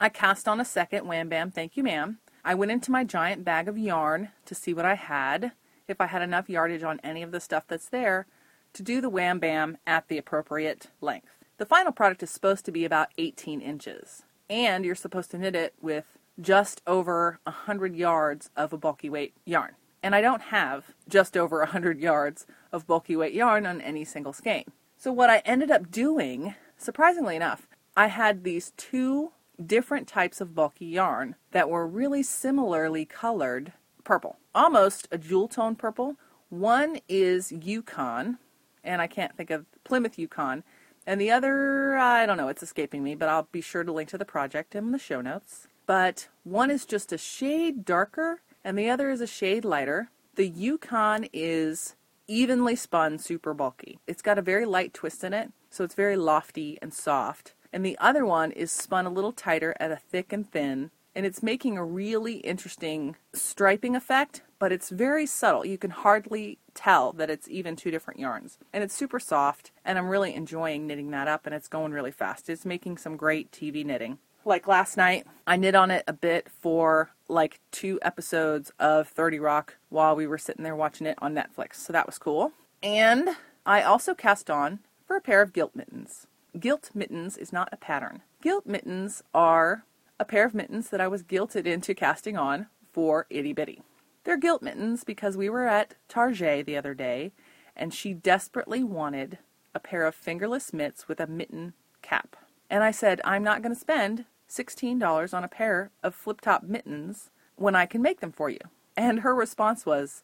I 0.00 0.08
cast 0.08 0.48
on 0.48 0.60
a 0.60 0.64
second 0.64 1.06
Wham 1.06 1.28
Bam 1.28 1.50
Thank 1.50 1.76
You 1.76 1.82
Ma'am 1.82 2.18
I 2.44 2.54
went 2.54 2.70
into 2.70 2.90
my 2.90 3.04
giant 3.04 3.44
bag 3.44 3.68
of 3.68 3.76
yarn 3.76 4.30
to 4.46 4.54
see 4.54 4.72
what 4.72 4.86
I 4.86 4.94
had, 4.94 5.52
if 5.86 6.00
I 6.00 6.06
had 6.06 6.22
enough 6.22 6.48
yardage 6.48 6.82
on 6.82 6.98
any 7.04 7.22
of 7.22 7.30
the 7.30 7.40
stuff 7.40 7.64
that's 7.68 7.90
there, 7.90 8.26
to 8.72 8.82
do 8.82 9.02
the 9.02 9.10
wham 9.10 9.38
bam 9.38 9.76
at 9.86 10.08
the 10.08 10.16
appropriate 10.16 10.86
length. 11.02 11.28
The 11.58 11.66
final 11.66 11.92
product 11.92 12.22
is 12.22 12.30
supposed 12.30 12.64
to 12.64 12.72
be 12.72 12.86
about 12.86 13.08
18 13.18 13.60
inches, 13.60 14.22
and 14.50 14.84
you're 14.84 14.94
supposed 14.94 15.30
to 15.32 15.38
knit 15.38 15.54
it 15.54 15.74
with 15.80 16.18
just 16.40 16.82
over 16.86 17.40
100 17.44 17.94
yards 17.96 18.50
of 18.56 18.72
a 18.72 18.78
bulky 18.78 19.10
weight 19.10 19.34
yarn. 19.44 19.72
And 20.02 20.14
I 20.14 20.20
don't 20.20 20.42
have 20.42 20.94
just 21.08 21.36
over 21.36 21.58
100 21.58 21.98
yards 21.98 22.46
of 22.72 22.86
bulky 22.86 23.16
weight 23.16 23.34
yarn 23.34 23.66
on 23.66 23.80
any 23.80 24.04
single 24.04 24.32
skein. 24.32 24.64
So 24.96 25.12
what 25.12 25.30
I 25.30 25.38
ended 25.44 25.70
up 25.70 25.90
doing, 25.90 26.54
surprisingly 26.76 27.36
enough, 27.36 27.68
I 27.96 28.06
had 28.06 28.44
these 28.44 28.72
two 28.76 29.32
different 29.64 30.06
types 30.06 30.40
of 30.40 30.54
bulky 30.54 30.86
yarn 30.86 31.34
that 31.50 31.68
were 31.68 31.86
really 31.86 32.22
similarly 32.22 33.04
colored 33.04 33.72
purple, 34.04 34.38
almost 34.54 35.08
a 35.10 35.18
jewel 35.18 35.48
tone 35.48 35.74
purple. 35.74 36.16
One 36.48 37.00
is 37.08 37.52
Yukon, 37.52 38.38
and 38.84 39.02
I 39.02 39.06
can't 39.06 39.36
think 39.36 39.50
of 39.50 39.66
Plymouth 39.84 40.18
Yukon, 40.18 40.62
and 41.08 41.20
the 41.20 41.30
other, 41.30 41.96
I 41.96 42.26
don't 42.26 42.36
know, 42.36 42.48
it's 42.48 42.62
escaping 42.62 43.02
me, 43.02 43.14
but 43.14 43.28
I'll 43.28 43.48
be 43.50 43.62
sure 43.62 43.82
to 43.82 43.90
link 43.90 44.10
to 44.10 44.18
the 44.18 44.24
project 44.24 44.74
in 44.74 44.92
the 44.92 44.98
show 44.98 45.20
notes. 45.20 45.66
But 45.86 46.28
one 46.44 46.70
is 46.70 46.84
just 46.84 47.12
a 47.12 47.18
shade 47.18 47.84
darker, 47.84 48.42
and 48.62 48.78
the 48.78 48.90
other 48.90 49.10
is 49.10 49.22
a 49.22 49.26
shade 49.26 49.64
lighter. 49.64 50.10
The 50.34 50.46
Yukon 50.46 51.26
is 51.32 51.96
evenly 52.26 52.76
spun, 52.76 53.18
super 53.18 53.54
bulky. 53.54 53.98
It's 54.06 54.20
got 54.20 54.38
a 54.38 54.42
very 54.42 54.66
light 54.66 54.92
twist 54.92 55.24
in 55.24 55.32
it, 55.32 55.50
so 55.70 55.82
it's 55.82 55.94
very 55.94 56.16
lofty 56.16 56.78
and 56.82 56.92
soft 56.92 57.54
and 57.72 57.84
the 57.84 57.98
other 57.98 58.24
one 58.24 58.50
is 58.52 58.70
spun 58.70 59.06
a 59.06 59.10
little 59.10 59.32
tighter 59.32 59.74
at 59.78 59.90
a 59.90 59.96
thick 59.96 60.32
and 60.32 60.50
thin 60.50 60.90
and 61.14 61.26
it's 61.26 61.42
making 61.42 61.76
a 61.76 61.84
really 61.84 62.36
interesting 62.38 63.16
striping 63.32 63.96
effect, 63.96 64.42
but 64.58 64.72
it's 64.72 64.90
very 64.90 65.26
subtle. 65.26 65.64
You 65.64 65.78
can 65.78 65.90
hardly 65.90 66.58
tell 66.74 67.12
that 67.12 67.30
it's 67.30 67.48
even 67.48 67.76
two 67.76 67.90
different 67.90 68.20
yarns. 68.20 68.58
And 68.72 68.84
it's 68.84 68.94
super 68.94 69.18
soft, 69.18 69.72
and 69.84 69.98
I'm 69.98 70.08
really 70.08 70.34
enjoying 70.34 70.86
knitting 70.86 71.10
that 71.10 71.28
up, 71.28 71.46
and 71.46 71.54
it's 71.54 71.68
going 71.68 71.92
really 71.92 72.12
fast. 72.12 72.48
It's 72.48 72.64
making 72.64 72.98
some 72.98 73.16
great 73.16 73.50
TV 73.50 73.84
knitting. 73.84 74.18
Like 74.44 74.66
last 74.66 74.96
night, 74.96 75.26
I 75.46 75.56
knit 75.56 75.74
on 75.74 75.90
it 75.90 76.04
a 76.06 76.12
bit 76.12 76.48
for 76.48 77.10
like 77.28 77.60
two 77.70 77.98
episodes 78.02 78.72
of 78.78 79.08
30 79.08 79.38
Rock 79.38 79.76
while 79.90 80.16
we 80.16 80.26
were 80.26 80.38
sitting 80.38 80.64
there 80.64 80.76
watching 80.76 81.06
it 81.06 81.18
on 81.20 81.34
Netflix. 81.34 81.74
So 81.76 81.92
that 81.92 82.06
was 82.06 82.18
cool. 82.18 82.52
And 82.82 83.30
I 83.66 83.82
also 83.82 84.14
cast 84.14 84.48
on 84.48 84.78
for 85.06 85.16
a 85.16 85.20
pair 85.20 85.42
of 85.42 85.52
gilt 85.52 85.76
mittens. 85.76 86.26
Gilt 86.58 86.90
mittens 86.94 87.36
is 87.36 87.52
not 87.52 87.68
a 87.72 87.76
pattern. 87.76 88.22
Gilt 88.40 88.66
mittens 88.66 89.22
are 89.34 89.84
a 90.20 90.24
pair 90.24 90.44
of 90.44 90.54
mittens 90.54 90.90
that 90.90 91.00
I 91.00 91.08
was 91.08 91.22
guilted 91.22 91.66
into 91.66 91.94
casting 91.94 92.36
on 92.36 92.66
for 92.92 93.26
Itty 93.30 93.52
Bitty. 93.52 93.82
They're 94.24 94.36
gilt 94.36 94.62
mittens 94.62 95.04
because 95.04 95.36
we 95.36 95.48
were 95.48 95.66
at 95.66 95.94
Target 96.08 96.66
the 96.66 96.76
other 96.76 96.94
day 96.94 97.32
and 97.76 97.94
she 97.94 98.12
desperately 98.12 98.82
wanted 98.82 99.38
a 99.74 99.80
pair 99.80 100.04
of 100.04 100.14
fingerless 100.14 100.72
mitts 100.72 101.06
with 101.06 101.20
a 101.20 101.26
mitten 101.26 101.74
cap. 102.02 102.36
And 102.68 102.82
I 102.82 102.90
said, 102.90 103.20
I'm 103.24 103.44
not 103.44 103.62
going 103.62 103.74
to 103.74 103.80
spend 103.80 104.24
$16 104.50 105.32
on 105.34 105.44
a 105.44 105.48
pair 105.48 105.90
of 106.02 106.14
flip 106.14 106.40
top 106.40 106.62
mittens 106.62 107.30
when 107.56 107.74
I 107.74 107.86
can 107.86 108.02
make 108.02 108.20
them 108.20 108.32
for 108.32 108.50
you. 108.50 108.58
And 108.96 109.20
her 109.20 109.34
response 109.34 109.86
was, 109.86 110.22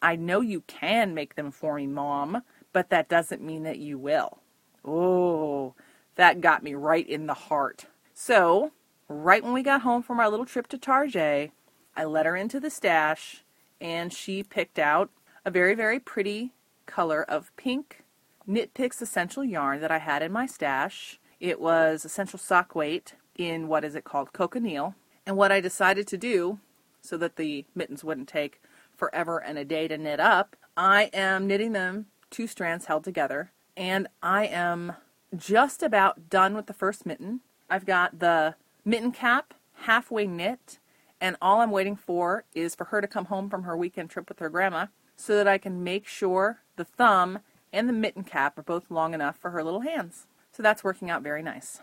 I 0.00 0.16
know 0.16 0.40
you 0.40 0.62
can 0.62 1.14
make 1.14 1.34
them 1.34 1.50
for 1.50 1.76
me, 1.76 1.86
Mom, 1.86 2.42
but 2.72 2.90
that 2.90 3.08
doesn't 3.08 3.42
mean 3.42 3.64
that 3.64 3.78
you 3.78 3.98
will. 3.98 4.38
Oh, 4.84 5.74
that 6.16 6.40
got 6.40 6.62
me 6.62 6.74
right 6.74 7.08
in 7.08 7.26
the 7.26 7.34
heart. 7.34 7.86
So, 8.14 8.72
right 9.12 9.42
when 9.42 9.52
we 9.52 9.62
got 9.62 9.82
home 9.82 10.02
from 10.02 10.18
our 10.20 10.28
little 10.28 10.46
trip 10.46 10.66
to 10.68 10.78
Tarjay, 10.78 11.50
I 11.96 12.04
let 12.04 12.26
her 12.26 12.36
into 12.36 12.58
the 12.58 12.70
stash 12.70 13.44
and 13.80 14.12
she 14.12 14.42
picked 14.42 14.78
out 14.78 15.10
a 15.44 15.50
very, 15.50 15.74
very 15.74 15.98
pretty 15.98 16.52
color 16.86 17.22
of 17.22 17.54
pink 17.56 18.04
Knit 18.46 18.74
Picks 18.74 19.02
Essential 19.02 19.44
yarn 19.44 19.80
that 19.80 19.90
I 19.90 19.98
had 19.98 20.22
in 20.22 20.32
my 20.32 20.46
stash. 20.46 21.20
It 21.40 21.60
was 21.60 22.04
essential 22.04 22.38
sock 22.38 22.74
weight 22.74 23.14
in 23.36 23.68
what 23.68 23.84
is 23.84 23.94
it 23.94 24.04
called? 24.04 24.32
Cochineal. 24.32 24.94
And 25.26 25.36
what 25.36 25.52
I 25.52 25.60
decided 25.60 26.06
to 26.08 26.18
do 26.18 26.58
so 27.00 27.16
that 27.18 27.36
the 27.36 27.64
mittens 27.74 28.02
wouldn't 28.04 28.28
take 28.28 28.60
forever 28.96 29.38
and 29.38 29.58
a 29.58 29.64
day 29.64 29.88
to 29.88 29.98
knit 29.98 30.20
up, 30.20 30.56
I 30.76 31.10
am 31.12 31.46
knitting 31.46 31.72
them 31.72 32.06
two 32.30 32.46
strands 32.46 32.86
held 32.86 33.04
together 33.04 33.52
and 33.76 34.08
I 34.22 34.46
am 34.46 34.94
just 35.36 35.82
about 35.82 36.28
done 36.28 36.54
with 36.54 36.66
the 36.66 36.72
first 36.72 37.06
mitten. 37.06 37.40
I've 37.70 37.86
got 37.86 38.18
the 38.18 38.54
mitten 38.84 39.12
cap 39.12 39.54
halfway 39.82 40.26
knit 40.26 40.78
and 41.20 41.36
all 41.40 41.60
I'm 41.60 41.70
waiting 41.70 41.96
for 41.96 42.44
is 42.54 42.74
for 42.74 42.86
her 42.86 43.00
to 43.00 43.06
come 43.06 43.26
home 43.26 43.48
from 43.48 43.62
her 43.62 43.76
weekend 43.76 44.10
trip 44.10 44.28
with 44.28 44.40
her 44.40 44.48
grandma 44.48 44.86
so 45.16 45.36
that 45.36 45.46
I 45.46 45.58
can 45.58 45.84
make 45.84 46.06
sure 46.06 46.62
the 46.76 46.84
thumb 46.84 47.38
and 47.72 47.88
the 47.88 47.92
mitten 47.92 48.24
cap 48.24 48.58
are 48.58 48.62
both 48.62 48.90
long 48.90 49.14
enough 49.14 49.36
for 49.36 49.50
her 49.50 49.62
little 49.62 49.80
hands. 49.82 50.26
So 50.50 50.62
that's 50.62 50.84
working 50.84 51.10
out 51.10 51.22
very 51.22 51.42
nice. 51.42 51.80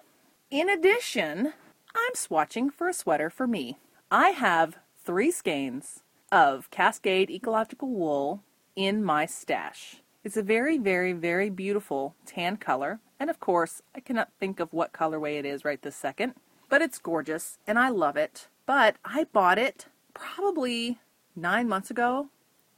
In 0.51 0.69
addition, 0.69 1.53
I'm 1.95 2.13
swatching 2.15 2.71
for 2.71 2.89
a 2.89 2.93
sweater 2.93 3.29
for 3.29 3.47
me. 3.47 3.77
I 4.11 4.29
have 4.29 4.77
three 5.03 5.31
skeins 5.31 6.03
of 6.31 6.69
Cascade 6.69 7.31
Ecological 7.31 7.89
Wool 7.89 8.43
in 8.75 9.03
my 9.03 9.25
stash. 9.25 10.01
It's 10.23 10.37
a 10.37 10.43
very, 10.43 10.77
very, 10.77 11.13
very 11.13 11.49
beautiful 11.49 12.15
tan 12.25 12.57
color, 12.57 12.99
and 13.19 13.29
of 13.29 13.39
course, 13.39 13.81
I 13.95 14.01
cannot 14.01 14.31
think 14.39 14.59
of 14.59 14.73
what 14.73 14.91
colorway 14.91 15.39
it 15.39 15.45
is 15.45 15.63
right 15.63 15.81
this 15.81 15.95
second, 15.95 16.33
but 16.69 16.81
it's 16.81 16.99
gorgeous 16.99 17.57
and 17.67 17.77
I 17.77 17.89
love 17.89 18.15
it. 18.15 18.47
But 18.65 18.95
I 19.03 19.25
bought 19.25 19.57
it 19.57 19.87
probably 20.13 20.99
nine 21.35 21.67
months 21.67 21.89
ago, 21.89 22.29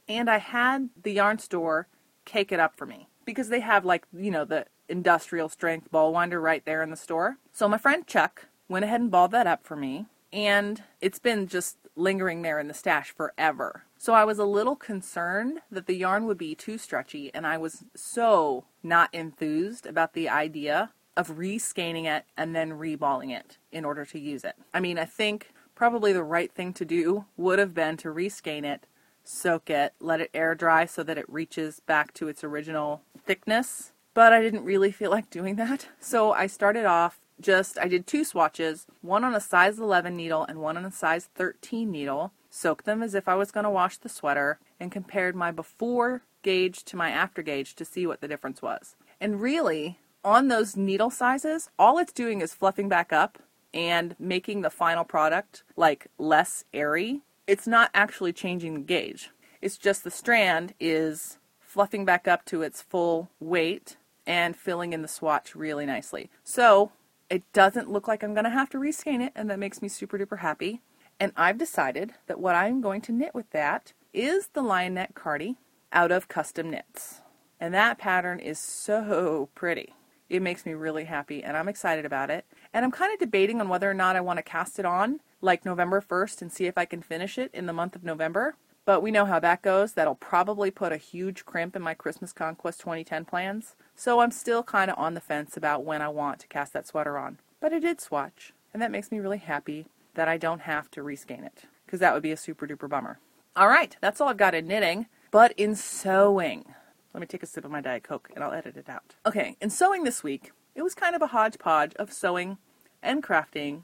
and 0.08 0.30
I 0.30 0.38
had 0.38 0.88
the 1.00 1.12
yarn 1.12 1.38
store 1.38 1.86
cake 2.24 2.52
it 2.52 2.60
up 2.60 2.76
for 2.76 2.86
me 2.86 3.08
because 3.24 3.48
they 3.48 3.60
have 3.60 3.84
like, 3.84 4.06
you 4.12 4.30
know, 4.30 4.44
the 4.44 4.66
industrial 4.88 5.48
strength 5.48 5.90
ball 5.90 6.12
winder 6.12 6.40
right 6.40 6.64
there 6.64 6.82
in 6.82 6.90
the 6.90 6.96
store. 6.96 7.36
So 7.52 7.68
my 7.68 7.78
friend 7.78 8.06
Chuck 8.06 8.46
went 8.68 8.84
ahead 8.84 9.00
and 9.00 9.10
balled 9.10 9.32
that 9.32 9.46
up 9.46 9.64
for 9.64 9.76
me, 9.76 10.06
and 10.32 10.82
it's 11.00 11.18
been 11.18 11.46
just 11.46 11.76
lingering 11.94 12.42
there 12.42 12.58
in 12.58 12.68
the 12.68 12.74
stash 12.74 13.10
forever. 13.10 13.84
So 13.98 14.14
I 14.14 14.24
was 14.24 14.38
a 14.38 14.44
little 14.44 14.76
concerned 14.76 15.60
that 15.70 15.86
the 15.86 15.94
yarn 15.94 16.26
would 16.26 16.38
be 16.38 16.54
too 16.54 16.78
stretchy, 16.78 17.32
and 17.34 17.46
I 17.46 17.58
was 17.58 17.84
so 17.94 18.64
not 18.82 19.10
enthused 19.12 19.86
about 19.86 20.14
the 20.14 20.28
idea 20.28 20.90
of 21.16 21.36
reskeining 21.36 22.04
it 22.04 22.24
and 22.36 22.54
then 22.54 22.72
reballing 22.72 23.30
it 23.30 23.58
in 23.70 23.84
order 23.84 24.04
to 24.04 24.18
use 24.18 24.44
it. 24.44 24.54
I 24.72 24.80
mean, 24.80 24.98
I 24.98 25.04
think 25.04 25.52
probably 25.74 26.12
the 26.12 26.22
right 26.22 26.52
thing 26.52 26.72
to 26.74 26.84
do 26.84 27.26
would 27.36 27.58
have 27.58 27.74
been 27.74 27.96
to 27.98 28.08
reskein 28.08 28.64
it, 28.64 28.86
soak 29.24 29.70
it, 29.70 29.94
let 30.00 30.20
it 30.20 30.30
air 30.32 30.54
dry 30.54 30.86
so 30.86 31.02
that 31.02 31.18
it 31.18 31.28
reaches 31.28 31.80
back 31.80 32.14
to 32.14 32.28
its 32.28 32.44
original 32.44 33.02
thickness. 33.24 33.92
But 34.14 34.32
I 34.32 34.42
didn't 34.42 34.64
really 34.64 34.92
feel 34.92 35.10
like 35.10 35.30
doing 35.30 35.56
that. 35.56 35.88
So 36.00 36.32
I 36.32 36.46
started 36.46 36.84
off 36.84 37.20
just, 37.40 37.78
I 37.78 37.88
did 37.88 38.06
two 38.06 38.24
swatches, 38.24 38.86
one 39.00 39.24
on 39.24 39.34
a 39.34 39.40
size 39.40 39.78
11 39.78 40.14
needle 40.14 40.44
and 40.44 40.60
one 40.60 40.76
on 40.76 40.84
a 40.84 40.92
size 40.92 41.28
13 41.34 41.90
needle. 41.90 42.32
Soaked 42.50 42.84
them 42.84 43.02
as 43.02 43.14
if 43.14 43.28
I 43.28 43.34
was 43.34 43.50
going 43.50 43.64
to 43.64 43.70
wash 43.70 43.96
the 43.96 44.08
sweater 44.08 44.58
and 44.78 44.92
compared 44.92 45.34
my 45.34 45.50
before 45.50 46.22
gauge 46.42 46.84
to 46.84 46.96
my 46.96 47.10
after 47.10 47.42
gauge 47.42 47.74
to 47.76 47.84
see 47.84 48.06
what 48.06 48.20
the 48.20 48.28
difference 48.28 48.60
was. 48.60 48.96
And 49.20 49.40
really, 49.40 49.98
on 50.24 50.48
those 50.48 50.76
needle 50.76 51.10
sizes, 51.10 51.70
all 51.78 51.98
it's 51.98 52.12
doing 52.12 52.40
is 52.40 52.54
fluffing 52.54 52.88
back 52.88 53.12
up 53.12 53.38
and 53.74 54.14
making 54.18 54.62
the 54.62 54.70
final 54.70 55.04
product 55.04 55.64
like 55.76 56.06
less 56.18 56.64
airy. 56.72 57.22
It's 57.46 57.66
not 57.66 57.90
actually 57.94 58.32
changing 58.32 58.74
the 58.74 58.80
gauge. 58.80 59.30
It's 59.60 59.78
just 59.78 60.04
the 60.04 60.10
strand 60.10 60.74
is 60.80 61.38
fluffing 61.60 62.04
back 62.04 62.28
up 62.28 62.44
to 62.46 62.62
its 62.62 62.82
full 62.82 63.30
weight 63.40 63.96
and 64.26 64.56
filling 64.56 64.92
in 64.92 65.02
the 65.02 65.08
swatch 65.08 65.54
really 65.54 65.86
nicely. 65.86 66.30
So 66.44 66.92
it 67.30 67.42
doesn't 67.52 67.90
look 67.90 68.06
like 68.06 68.22
I'm 68.22 68.34
going 68.34 68.44
to 68.44 68.50
have 68.50 68.68
to 68.70 68.78
reskein 68.78 69.24
it, 69.24 69.32
and 69.34 69.48
that 69.50 69.58
makes 69.58 69.80
me 69.80 69.88
super 69.88 70.18
duper 70.18 70.40
happy. 70.40 70.80
And 71.18 71.32
I've 71.36 71.58
decided 71.58 72.12
that 72.26 72.38
what 72.38 72.54
I'm 72.54 72.80
going 72.80 73.00
to 73.02 73.12
knit 73.12 73.34
with 73.34 73.50
that 73.50 73.92
is 74.12 74.48
the 74.48 74.62
Lionette 74.62 75.14
Cardi 75.14 75.56
out 75.92 76.12
of 76.12 76.28
Custom 76.28 76.70
Knits. 76.70 77.20
And 77.58 77.72
that 77.72 77.98
pattern 77.98 78.38
is 78.38 78.58
so 78.58 79.48
pretty. 79.54 79.94
It 80.32 80.40
makes 80.40 80.64
me 80.64 80.72
really 80.72 81.04
happy, 81.04 81.44
and 81.44 81.58
I'm 81.58 81.68
excited 81.68 82.06
about 82.06 82.30
it. 82.30 82.46
And 82.72 82.86
I'm 82.86 82.90
kind 82.90 83.12
of 83.12 83.18
debating 83.18 83.60
on 83.60 83.68
whether 83.68 83.90
or 83.90 83.92
not 83.92 84.16
I 84.16 84.22
want 84.22 84.38
to 84.38 84.42
cast 84.42 84.78
it 84.78 84.86
on 84.86 85.20
like 85.42 85.66
November 85.66 86.00
1st 86.00 86.40
and 86.40 86.50
see 86.50 86.64
if 86.64 86.78
I 86.78 86.86
can 86.86 87.02
finish 87.02 87.36
it 87.36 87.50
in 87.52 87.66
the 87.66 87.72
month 87.74 87.94
of 87.94 88.02
November. 88.02 88.54
But 88.86 89.02
we 89.02 89.10
know 89.10 89.26
how 89.26 89.38
that 89.40 89.60
goes. 89.60 89.92
That'll 89.92 90.14
probably 90.14 90.70
put 90.70 90.90
a 90.90 90.96
huge 90.96 91.44
crimp 91.44 91.76
in 91.76 91.82
my 91.82 91.92
Christmas 91.92 92.32
Conquest 92.32 92.80
2010 92.80 93.26
plans. 93.26 93.76
So 93.94 94.20
I'm 94.20 94.30
still 94.30 94.62
kind 94.62 94.90
of 94.90 94.98
on 94.98 95.12
the 95.12 95.20
fence 95.20 95.54
about 95.54 95.84
when 95.84 96.00
I 96.00 96.08
want 96.08 96.40
to 96.40 96.48
cast 96.48 96.72
that 96.72 96.86
sweater 96.86 97.18
on. 97.18 97.38
But 97.60 97.74
I 97.74 97.78
did 97.78 98.00
swatch, 98.00 98.54
and 98.72 98.80
that 98.80 98.90
makes 98.90 99.12
me 99.12 99.18
really 99.18 99.36
happy 99.36 99.84
that 100.14 100.28
I 100.28 100.38
don't 100.38 100.62
have 100.62 100.90
to 100.92 101.02
reskein 101.02 101.44
it, 101.44 101.64
because 101.84 102.00
that 102.00 102.14
would 102.14 102.22
be 102.22 102.32
a 102.32 102.38
super 102.38 102.66
duper 102.66 102.88
bummer. 102.88 103.18
All 103.54 103.68
right, 103.68 103.94
that's 104.00 104.18
all 104.18 104.30
I've 104.30 104.38
got 104.38 104.54
in 104.54 104.66
knitting. 104.66 105.08
But 105.30 105.52
in 105.58 105.74
sewing, 105.74 106.74
let 107.12 107.20
me 107.20 107.26
take 107.26 107.42
a 107.42 107.46
sip 107.46 107.64
of 107.64 107.70
my 107.70 107.80
Diet 107.80 108.02
Coke 108.02 108.30
and 108.34 108.42
I'll 108.42 108.52
edit 108.52 108.76
it 108.76 108.88
out. 108.88 109.16
Okay, 109.26 109.56
in 109.60 109.70
sewing 109.70 110.04
this 110.04 110.22
week, 110.22 110.52
it 110.74 110.82
was 110.82 110.94
kind 110.94 111.14
of 111.14 111.22
a 111.22 111.28
hodgepodge 111.28 111.94
of 111.96 112.12
sewing 112.12 112.58
and 113.02 113.22
crafting. 113.22 113.82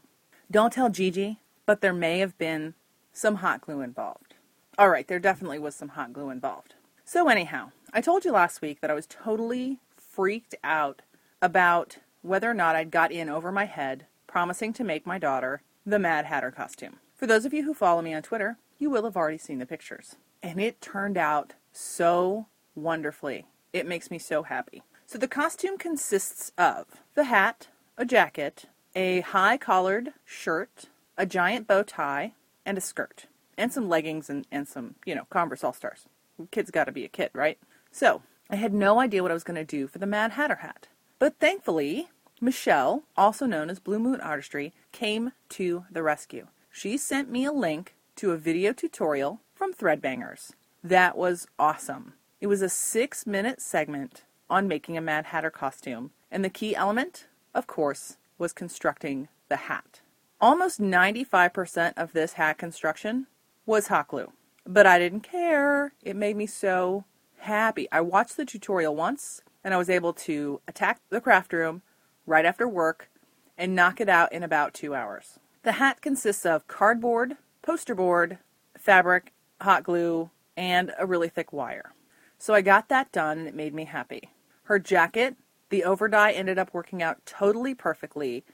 Don't 0.51 0.73
tell 0.73 0.89
Gigi, 0.89 1.39
but 1.67 1.81
there 1.81 1.93
may 1.93 2.19
have 2.21 2.39
been 2.39 2.75
some 3.13 3.37
hot 3.37 3.61
glue 3.61 3.81
involved. 3.81 4.35
All 4.79 4.89
right, 4.89 5.07
there 5.07 5.19
definitely 5.19 5.59
was 5.59 5.75
some 5.75 5.91
hot 5.91 6.13
glue 6.13 6.31
involved. 6.31 6.75
So, 7.05 7.29
anyhow, 7.29 7.73
I 7.93 8.01
told 8.01 8.25
you 8.25 8.33
last 8.33 8.63
week 8.63 8.81
that 8.81 8.91
I 8.91 8.95
was 8.95 9.07
totally 9.07 9.81
freaked 9.97 10.55
out 10.63 11.03
about 11.43 11.99
whether 12.23 12.51
or 12.51 12.55
not 12.55 12.77
I'd 12.77 12.91
got 12.91 13.13
in 13.13 13.29
over 13.29 13.51
my 13.51 13.65
head 13.65 14.07
promising 14.27 14.73
to 14.75 14.85
make 14.85 15.07
my 15.07 15.19
daughter 15.19 15.63
the 15.85 15.99
Mad 15.99 16.27
Hatter 16.27 16.51
costume. 16.51 16.97
For 17.15 17.27
those 17.27 17.45
of 17.45 17.53
you 17.53 17.65
who 17.65 17.75
follow 17.75 18.03
me 18.03 18.15
on 18.15 18.23
Twitter, 18.23 18.59
you 18.79 18.91
will 18.91 19.05
have 19.05 19.17
already 19.17 19.39
seen 19.39 19.59
the 19.59 19.67
pictures. 19.67 20.17
And 20.43 20.61
it 20.61 20.81
turned 20.81 21.19
out 21.19 21.55
so 21.73 22.47
wonderfully. 22.79 23.47
It 23.73 23.87
makes 23.87 24.11
me 24.11 24.19
so 24.19 24.45
happy. 24.45 24.83
So 25.07 25.19
the 25.19 25.29
costume 25.29 25.79
consists 25.79 26.53
of 26.57 26.87
the 27.15 27.25
hat, 27.25 27.69
a 27.97 28.05
jacket, 28.05 28.67
a 28.95 29.21
high 29.21 29.57
collared 29.57 30.13
shirt, 30.25 30.87
a 31.17 31.27
giant 31.27 31.67
bow 31.67 31.83
tie, 31.83 32.33
and 32.65 32.79
a 32.79 32.83
skirt, 32.83 33.27
and 33.57 33.73
some 33.73 33.89
leggings 33.89 34.29
and, 34.29 34.47
and 34.51 34.69
some, 34.69 34.95
you 35.05 35.15
know, 35.15 35.27
Converse 35.31 35.65
All 35.65 35.73
Stars. 35.73 36.07
Kid's 36.51 36.71
got 36.71 36.85
to 36.85 36.93
be 36.93 37.05
a 37.05 37.09
kid, 37.09 37.31
right? 37.33 37.59
So 37.91 38.23
I 38.51 38.57
had 38.57 38.73
no 38.73 39.01
idea 39.01 39.23
what 39.23 39.31
I 39.31 39.35
was 39.35 39.45
going 39.45 39.57
to 39.57 39.65
do 39.65 39.87
for 39.87 39.99
the 39.99 40.07
Mad 40.07 40.33
Hatter 40.33 40.57
hat. 40.57 40.89
But 41.19 41.39
thankfully, 41.39 42.09
Michelle, 42.41 43.03
also 43.17 43.47
known 43.47 43.71
as 43.71 43.81
Blue 43.81 43.99
Moon 43.99 44.21
Artistry, 44.21 44.73
came 44.93 45.33
to 45.51 45.85
the 45.91 46.03
rescue. 46.03 46.47
She 46.71 46.97
sent 46.97 47.31
me 47.31 47.45
a 47.45 47.53
link 47.53 47.95
to 48.17 48.31
a 48.31 48.37
video 48.37 48.73
tutorial 48.73 49.41
from 49.55 49.73
Threadbangers. 49.73 50.53
That 50.85 51.17
was 51.17 51.49
awesome. 51.59 52.15
It 52.41 52.47
was 52.47 52.63
a 52.63 52.69
six 52.69 53.27
minute 53.27 53.61
segment 53.61 54.23
on 54.49 54.69
making 54.69 54.97
a 54.97 55.01
Mad 55.01 55.27
Hatter 55.27 55.51
costume, 55.51 56.13
and 56.31 56.45
the 56.45 56.49
key 56.49 56.77
element, 56.77 57.27
of 57.53 57.67
course, 57.67 58.17
was 58.39 58.53
constructing 58.53 59.27
the 59.49 59.57
hat. 59.57 60.03
Almost 60.41 60.81
95% 60.81 61.95
of 61.97 62.13
this 62.13 62.35
hat 62.35 62.57
construction 62.57 63.27
was 63.67 63.89
hot 63.89 64.07
glue, 64.07 64.33
but 64.65 64.87
I 64.87 65.01
didn't 65.01 65.23
care. 65.23 65.95
It 66.05 66.15
made 66.15 66.37
me 66.37 66.47
so 66.47 67.05
happy. 67.39 67.89
I 67.91 68.03
watched 68.03 68.37
the 68.37 68.45
tutorial 68.45 68.95
once 68.95 69.43
and 69.65 69.75
I 69.75 69.79
was 69.79 69.91
able 69.91 70.13
to 70.13 70.61
attack 70.69 71.01
the 71.11 71.21
craft 71.21 71.53
room 71.53 71.83
right 72.25 72.45
after 72.45 72.69
work 72.69 73.11
and 73.57 73.75
knock 73.75 74.01
it 74.01 74.09
out 74.09 74.33
in 74.33 74.45
about 74.45 74.75
two 74.75 74.95
hours. 74.95 75.41
The 75.65 75.73
hat 75.73 76.01
consists 76.01 76.47
of 76.47 76.69
cardboard, 76.69 77.37
poster 77.63 77.97
board, 77.97 78.39
fabric, 78.79 79.33
hot 79.61 79.83
glue, 79.83 80.31
and 80.57 80.93
a 80.97 81.05
really 81.05 81.29
thick 81.29 81.53
wire. 81.53 81.93
So 82.39 82.55
I 82.55 82.61
got 82.61 82.89
that 82.89 83.13
done 83.13 83.39
and 83.39 83.49
it 83.49 83.55
made 83.55 83.75
me 83.75 83.85
happy. 83.85 84.31
Her 84.65 84.79
jacket, 84.79 85.37
the 85.71 85.83
overdye 85.87 86.35
ended 86.35 86.59
up 86.59 86.73
working 86.73 87.03
out 87.03 87.27
totally 87.27 87.75
perfectly, 87.75 88.45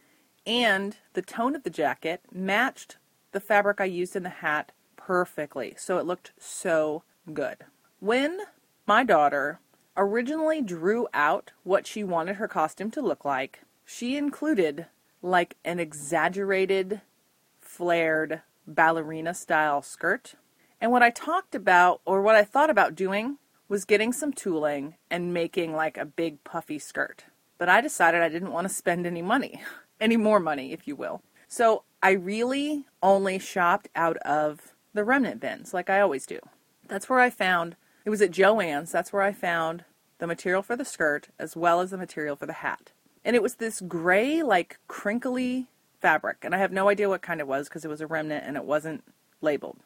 and 0.46 0.96
the 1.12 1.22
tone 1.22 1.54
of 1.54 1.62
the 1.62 1.70
jacket 1.70 2.22
matched 2.32 2.96
the 3.32 3.40
fabric 3.40 3.80
I 3.80 3.84
used 3.84 4.16
in 4.16 4.22
the 4.22 4.28
hat 4.28 4.72
perfectly. 4.96 5.74
So 5.76 5.98
it 5.98 6.06
looked 6.06 6.32
so 6.38 7.02
good. 7.32 7.58
When 8.00 8.40
my 8.86 9.04
daughter 9.04 9.60
originally 9.96 10.62
drew 10.62 11.06
out 11.12 11.52
what 11.62 11.86
she 11.86 12.02
wanted 12.02 12.36
her 12.36 12.48
costume 12.48 12.90
to 12.92 13.02
look 13.02 13.24
like, 13.24 13.60
she 13.84 14.16
included 14.16 14.86
like 15.22 15.56
an 15.64 15.78
exaggerated, 15.78 17.00
flared 17.60 18.42
ballerina 18.66 19.34
style 19.34 19.82
skirt. 19.82 20.34
And 20.80 20.90
what 20.90 21.02
I 21.02 21.10
talked 21.10 21.54
about, 21.54 22.00
or 22.04 22.22
what 22.22 22.34
I 22.34 22.44
thought 22.44 22.70
about 22.70 22.94
doing, 22.94 23.38
was 23.68 23.85
getting 23.85 24.12
some 24.12 24.33
tooling 24.33 24.97
and 25.11 25.35
making 25.35 25.75
like 25.75 25.97
a 25.97 26.04
big 26.04 26.42
puffy 26.44 26.78
skirt. 26.78 27.25
But 27.59 27.68
I 27.68 27.80
decided 27.80 28.23
I 28.23 28.28
didn't 28.28 28.52
want 28.52 28.68
to 28.68 28.75
spend 28.75 29.06
any 29.06 29.23
money, 29.23 29.62
any 30.00 30.16
more 30.16 30.40
money, 30.40 30.73
if 30.73 30.87
you 30.87 30.97
will. 30.97 31.23
So 31.49 31.85
I 32.02 32.11
really 32.11 32.85
only 33.02 33.38
shopped 33.38 33.88
out 33.94 34.16
of 34.18 34.75
the 34.92 35.04
remnant 35.04 35.40
bins, 35.40 35.73
like 35.73 35.88
I 35.88 36.00
always 36.00 36.26
do. 36.26 36.38
That's 36.88 37.09
where 37.09 37.21
I 37.21 37.30
found, 37.30 37.76
it 38.04 38.11
was 38.11 38.23
at 38.23 38.30
Joann's, 38.30 38.92
that's 38.92 39.12
where 39.12 39.23
I 39.23 39.33
found 39.33 39.85
the 40.18 40.26
material 40.26 40.62
for 40.62 40.76
the 40.76 40.85
skirt 40.85 41.28
as 41.38 41.56
well 41.56 41.80
as 41.80 41.90
the 41.90 41.97
material 41.97 42.37
for 42.37 42.47
the 42.47 42.52
hat. 42.54 42.92
And 43.25 43.35
it 43.35 43.42
was 43.42 43.56
this 43.56 43.80
gray, 43.80 44.42
like 44.42 44.78
crinkly 44.87 45.66
fabric. 46.00 46.38
And 46.42 46.54
I 46.54 46.59
have 46.59 46.73
no 46.73 46.88
idea 46.88 47.09
what 47.09 47.23
kind 47.23 47.40
it 47.40 47.47
was 47.47 47.68
because 47.68 47.85
it 47.85 47.88
was 47.88 48.02
a 48.02 48.06
remnant 48.06 48.44
and 48.47 48.56
it 48.56 48.64
wasn't 48.64 49.02
labeled. 49.40 49.78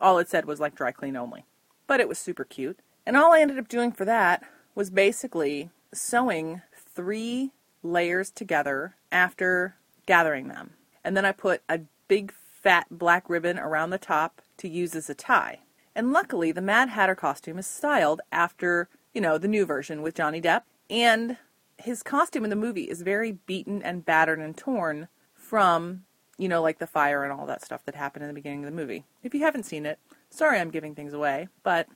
All 0.00 0.18
it 0.18 0.28
said 0.28 0.44
was 0.46 0.60
like 0.60 0.74
dry 0.74 0.92
clean 0.92 1.16
only. 1.16 1.44
But 1.86 2.00
it 2.00 2.08
was 2.08 2.18
super 2.18 2.44
cute. 2.44 2.78
And 3.06 3.16
all 3.16 3.32
I 3.32 3.40
ended 3.40 3.58
up 3.58 3.68
doing 3.68 3.92
for 3.92 4.04
that 4.04 4.42
was 4.74 4.90
basically 4.90 5.70
sewing 5.92 6.62
three 6.74 7.52
layers 7.82 8.30
together 8.30 8.96
after 9.12 9.76
gathering 10.06 10.48
them. 10.48 10.70
And 11.04 11.16
then 11.16 11.24
I 11.24 11.32
put 11.32 11.62
a 11.68 11.80
big 12.08 12.32
fat 12.32 12.86
black 12.90 13.28
ribbon 13.28 13.58
around 13.58 13.90
the 13.90 13.98
top 13.98 14.40
to 14.56 14.68
use 14.68 14.94
as 14.94 15.10
a 15.10 15.14
tie. 15.14 15.60
And 15.94 16.12
luckily, 16.12 16.50
the 16.50 16.62
Mad 16.62 16.88
Hatter 16.88 17.14
costume 17.14 17.58
is 17.58 17.66
styled 17.66 18.20
after, 18.32 18.88
you 19.12 19.20
know, 19.20 19.38
the 19.38 19.48
new 19.48 19.64
version 19.64 20.02
with 20.02 20.14
Johnny 20.14 20.40
Depp. 20.40 20.62
And 20.90 21.36
his 21.78 22.02
costume 22.02 22.44
in 22.44 22.50
the 22.50 22.56
movie 22.56 22.84
is 22.84 23.02
very 23.02 23.32
beaten 23.32 23.82
and 23.82 24.04
battered 24.04 24.38
and 24.38 24.56
torn 24.56 25.08
from, 25.34 26.04
you 26.38 26.48
know, 26.48 26.62
like 26.62 26.78
the 26.78 26.86
fire 26.86 27.22
and 27.22 27.32
all 27.32 27.46
that 27.46 27.64
stuff 27.64 27.84
that 27.84 27.94
happened 27.94 28.22
in 28.24 28.28
the 28.28 28.34
beginning 28.34 28.64
of 28.64 28.70
the 28.70 28.76
movie. 28.76 29.04
If 29.22 29.34
you 29.34 29.40
haven't 29.40 29.64
seen 29.64 29.86
it, 29.86 29.98
sorry 30.30 30.58
I'm 30.58 30.70
giving 30.70 30.94
things 30.94 31.12
away, 31.12 31.48
but 31.62 31.86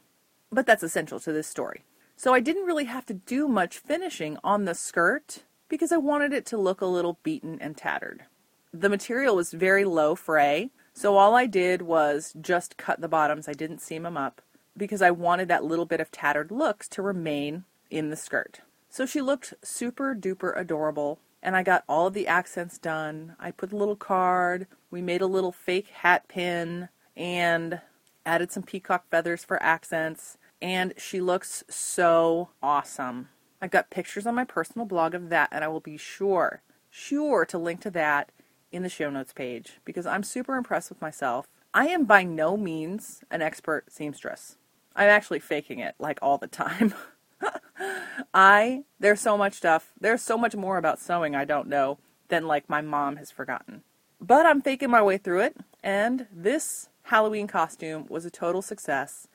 but 0.51 0.67
that's 0.67 0.83
essential 0.83 1.21
to 1.21 1.33
this 1.33 1.47
story. 1.47 1.85
So 2.17 2.35
I 2.35 2.41
didn't 2.41 2.67
really 2.67 2.87
have 2.87 3.07
to 3.07 3.15
do 3.15 3.47
much 3.47 3.79
finishing 3.79 4.39
on 4.43 4.65
the 4.65 4.75
skirt 4.75 5.45
because 5.69 5.93
I 5.93 5.99
wanted 5.99 6.33
it 6.33 6.47
to 6.47 6.57
look 6.57 6.81
a 6.81 6.87
little 6.87 7.19
beaten 7.23 7.59
and 7.61 7.77
tattered. 7.77 8.25
The 8.73 8.89
material 8.89 9.37
was 9.37 9.53
very 9.53 9.85
low 9.85 10.15
fray, 10.15 10.71
so 10.93 11.17
all 11.17 11.35
I 11.35 11.47
did 11.47 11.83
was 11.83 12.35
just 12.41 12.77
cut 12.77 13.01
the 13.01 13.09
bottoms. 13.09 13.49
I 13.49 13.53
didn't 13.53 13.81
seam 13.81 14.03
them 14.03 14.17
up 14.17 14.43
because 14.77 15.03
I 15.03 15.11
wanted 15.11 15.49
that 15.49 15.65
little 15.65 15.87
bit 15.87 16.01
of 16.01 16.11
tattered 16.11 16.51
looks 16.51 16.89
to 16.89 17.03
remain 17.03 17.65
in 17.91 18.11
the 18.11 18.17
skirt. 18.17 18.61
So 18.89 19.07
she 19.07 19.21
looked 19.21 19.55
super 19.63 20.15
duper 20.15 20.59
adorable, 20.59 21.19
and 21.43 21.55
I 21.55 21.63
got 21.63 21.85
all 21.89 22.07
of 22.07 22.15
the 22.15 22.27
accents 22.27 22.79
done. 22.79 23.37
I 23.39 23.51
put 23.51 23.73
a 23.73 23.77
little 23.77 23.97
card, 23.97 24.67
we 24.91 25.03
made 25.03 25.21
a 25.21 25.27
little 25.27 25.53
fake 25.53 25.89
hat 25.89 26.27
pin, 26.29 26.89
and 27.17 27.81
added 28.25 28.51
some 28.51 28.63
peacock 28.63 29.09
feathers 29.11 29.45
for 29.45 29.63
accents, 29.63 30.38
and 30.61 30.95
she 30.97 31.21
looks 31.21 31.65
so 31.69 32.51
awesome. 32.63 33.29
I've 33.61 33.71
got 33.71 33.91
pictures 33.91 34.27
on 34.27 34.35
my 34.35 34.45
personal 34.45 34.87
blog 34.87 35.15
of 35.15 35.31
that, 35.31 35.49
and 35.53 35.65
I 35.65 35.69
will 35.69 35.81
be 35.81 35.97
sure, 35.97 36.63
sure 36.91 37.45
to 37.47 37.59
link 37.59 37.81
to 37.83 37.91
that 37.91 38.31
in 38.71 38.83
the 38.83 38.89
show 38.89 39.11
notes 39.11 39.33
page 39.33 39.81
because 39.85 40.07
I'm 40.07 40.23
super 40.23 40.57
impressed 40.57 40.91
with 40.91 41.01
myself. 41.01 41.47
I 41.75 41.89
am 41.89 42.05
by 42.05 42.23
no 42.23 42.57
means 42.57 43.23
an 43.31 43.43
expert 43.43 43.93
seamstress. 43.93 44.57
I'm 44.95 45.09
actually 45.09 45.41
faking 45.41 45.79
it 45.79 45.95
like 45.99 46.19
all 46.23 46.39
the 46.39 46.47
time. 46.47 46.95
I 48.35 48.85
there's 48.99 49.21
so 49.21 49.37
much 49.37 49.55
stuff. 49.55 49.93
There's 50.01 50.23
so 50.23 50.37
much 50.37 50.57
more 50.57 50.77
about 50.77 50.99
sewing 50.99 51.37
I 51.37 51.45
don't 51.45 51.69
know 51.69 51.99
than 52.29 52.47
like 52.47 52.69
my 52.69 52.81
mom 52.81 53.17
has 53.17 53.31
forgotten. 53.31 53.83
But 54.21 54.47
I'm 54.47 54.61
faking 54.61 54.91
my 54.91 55.03
way 55.03 55.17
through 55.17 55.41
it, 55.41 55.57
and 55.83 56.27
this 56.33 56.89
Halloween 57.05 57.47
costume 57.47 58.07
was 58.09 58.25
a 58.27 58.31
total 58.31 58.61
success, 58.61 59.29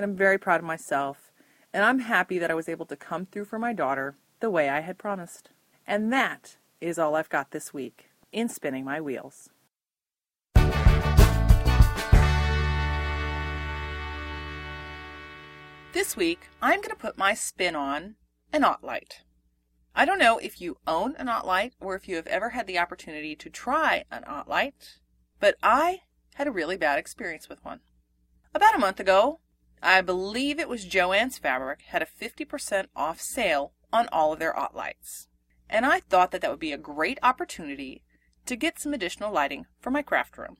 and 0.00 0.12
I'm 0.12 0.16
very 0.16 0.38
proud 0.38 0.60
of 0.60 0.66
myself, 0.66 1.30
and 1.74 1.84
I'm 1.84 1.98
happy 1.98 2.38
that 2.38 2.50
I 2.50 2.54
was 2.54 2.70
able 2.70 2.86
to 2.86 2.96
come 2.96 3.26
through 3.26 3.44
for 3.44 3.58
my 3.58 3.74
daughter 3.74 4.16
the 4.40 4.48
way 4.48 4.70
I 4.70 4.80
had 4.80 4.96
promised. 4.96 5.50
And 5.86 6.10
that 6.10 6.56
is 6.80 6.98
all 6.98 7.14
I've 7.14 7.28
got 7.28 7.50
this 7.50 7.74
week 7.74 8.08
in 8.32 8.48
spinning 8.48 8.82
my 8.82 8.98
wheels. 8.98 9.50
This 15.92 16.16
week, 16.16 16.48
I'm 16.62 16.80
going 16.80 16.88
to 16.88 16.96
put 16.96 17.18
my 17.18 17.34
spin 17.34 17.76
on 17.76 18.14
an 18.54 18.62
OttLite. 18.62 19.20
I 19.94 20.06
don't 20.06 20.18
know 20.18 20.38
if 20.38 20.62
you 20.62 20.78
own 20.86 21.14
an 21.16 21.26
OttLite 21.26 21.72
or 21.78 21.94
if 21.94 22.08
you 22.08 22.16
have 22.16 22.26
ever 22.28 22.48
had 22.50 22.66
the 22.66 22.78
opportunity 22.78 23.36
to 23.36 23.50
try 23.50 24.04
an 24.10 24.22
OttLite, 24.22 25.00
but 25.40 25.56
I 25.62 26.00
had 26.36 26.46
a 26.46 26.52
really 26.52 26.78
bad 26.78 26.98
experience 26.98 27.50
with 27.50 27.62
one. 27.62 27.80
About 28.54 28.74
a 28.74 28.78
month 28.78 28.98
ago, 28.98 29.40
I 29.82 30.02
believe 30.02 30.58
it 30.58 30.68
was 30.68 30.86
Joann's 30.86 31.38
Fabric 31.38 31.82
had 31.88 32.02
a 32.02 32.06
50% 32.06 32.86
off 32.94 33.20
sale 33.20 33.72
on 33.92 34.08
all 34.12 34.32
of 34.32 34.38
their 34.38 34.52
OttLites, 34.52 35.26
And 35.68 35.86
I 35.86 36.00
thought 36.00 36.32
that 36.32 36.42
that 36.42 36.50
would 36.50 36.60
be 36.60 36.72
a 36.72 36.78
great 36.78 37.18
opportunity 37.22 38.02
to 38.46 38.56
get 38.56 38.78
some 38.78 38.92
additional 38.92 39.32
lighting 39.32 39.66
for 39.78 39.90
my 39.90 40.02
craft 40.02 40.36
room. 40.36 40.56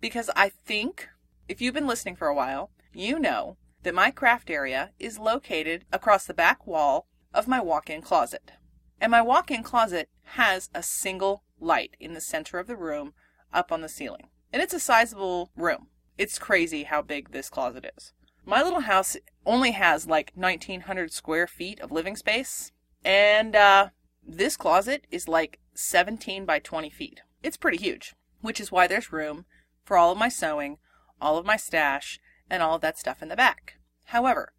Because 0.00 0.30
I 0.34 0.48
think, 0.48 1.08
if 1.48 1.60
you've 1.60 1.74
been 1.74 1.86
listening 1.86 2.16
for 2.16 2.28
a 2.28 2.34
while, 2.34 2.70
you 2.92 3.18
know 3.18 3.56
that 3.82 3.94
my 3.94 4.10
craft 4.10 4.50
area 4.50 4.90
is 4.98 5.18
located 5.18 5.84
across 5.92 6.26
the 6.26 6.34
back 6.34 6.66
wall 6.66 7.06
of 7.32 7.46
my 7.46 7.60
walk 7.60 7.88
in 7.88 8.02
closet. 8.02 8.52
And 9.00 9.10
my 9.10 9.22
walk 9.22 9.50
in 9.50 9.62
closet 9.62 10.08
has 10.22 10.70
a 10.74 10.82
single 10.82 11.44
light 11.60 11.96
in 12.00 12.14
the 12.14 12.20
center 12.20 12.58
of 12.58 12.66
the 12.66 12.76
room 12.76 13.14
up 13.52 13.70
on 13.70 13.80
the 13.80 13.88
ceiling. 13.88 14.28
And 14.52 14.62
it's 14.62 14.74
a 14.74 14.80
sizable 14.80 15.50
room. 15.56 15.88
It's 16.18 16.38
crazy 16.38 16.84
how 16.84 17.02
big 17.02 17.30
this 17.30 17.50
closet 17.50 17.90
is. 17.96 18.12
My 18.48 18.62
little 18.62 18.82
house 18.82 19.16
only 19.44 19.72
has 19.72 20.06
like 20.06 20.30
1900 20.36 21.12
square 21.12 21.48
feet 21.48 21.80
of 21.80 21.90
living 21.90 22.14
space. 22.14 22.70
And 23.04 23.56
uh, 23.56 23.88
this 24.24 24.56
closet 24.56 25.04
is 25.10 25.26
like 25.26 25.58
17 25.74 26.44
by 26.44 26.60
20 26.60 26.88
feet. 26.88 27.22
It's 27.42 27.56
pretty 27.56 27.76
huge, 27.76 28.14
which 28.40 28.60
is 28.60 28.70
why 28.70 28.86
there's 28.86 29.12
room 29.12 29.46
for 29.84 29.96
all 29.96 30.12
of 30.12 30.18
my 30.18 30.28
sewing, 30.28 30.78
all 31.20 31.36
of 31.36 31.44
my 31.44 31.56
stash, 31.56 32.20
and 32.48 32.62
all 32.62 32.76
of 32.76 32.82
that 32.82 32.96
stuff 32.96 33.20
in 33.20 33.28
the 33.28 33.36
back. 33.36 33.78
However, 34.04 34.52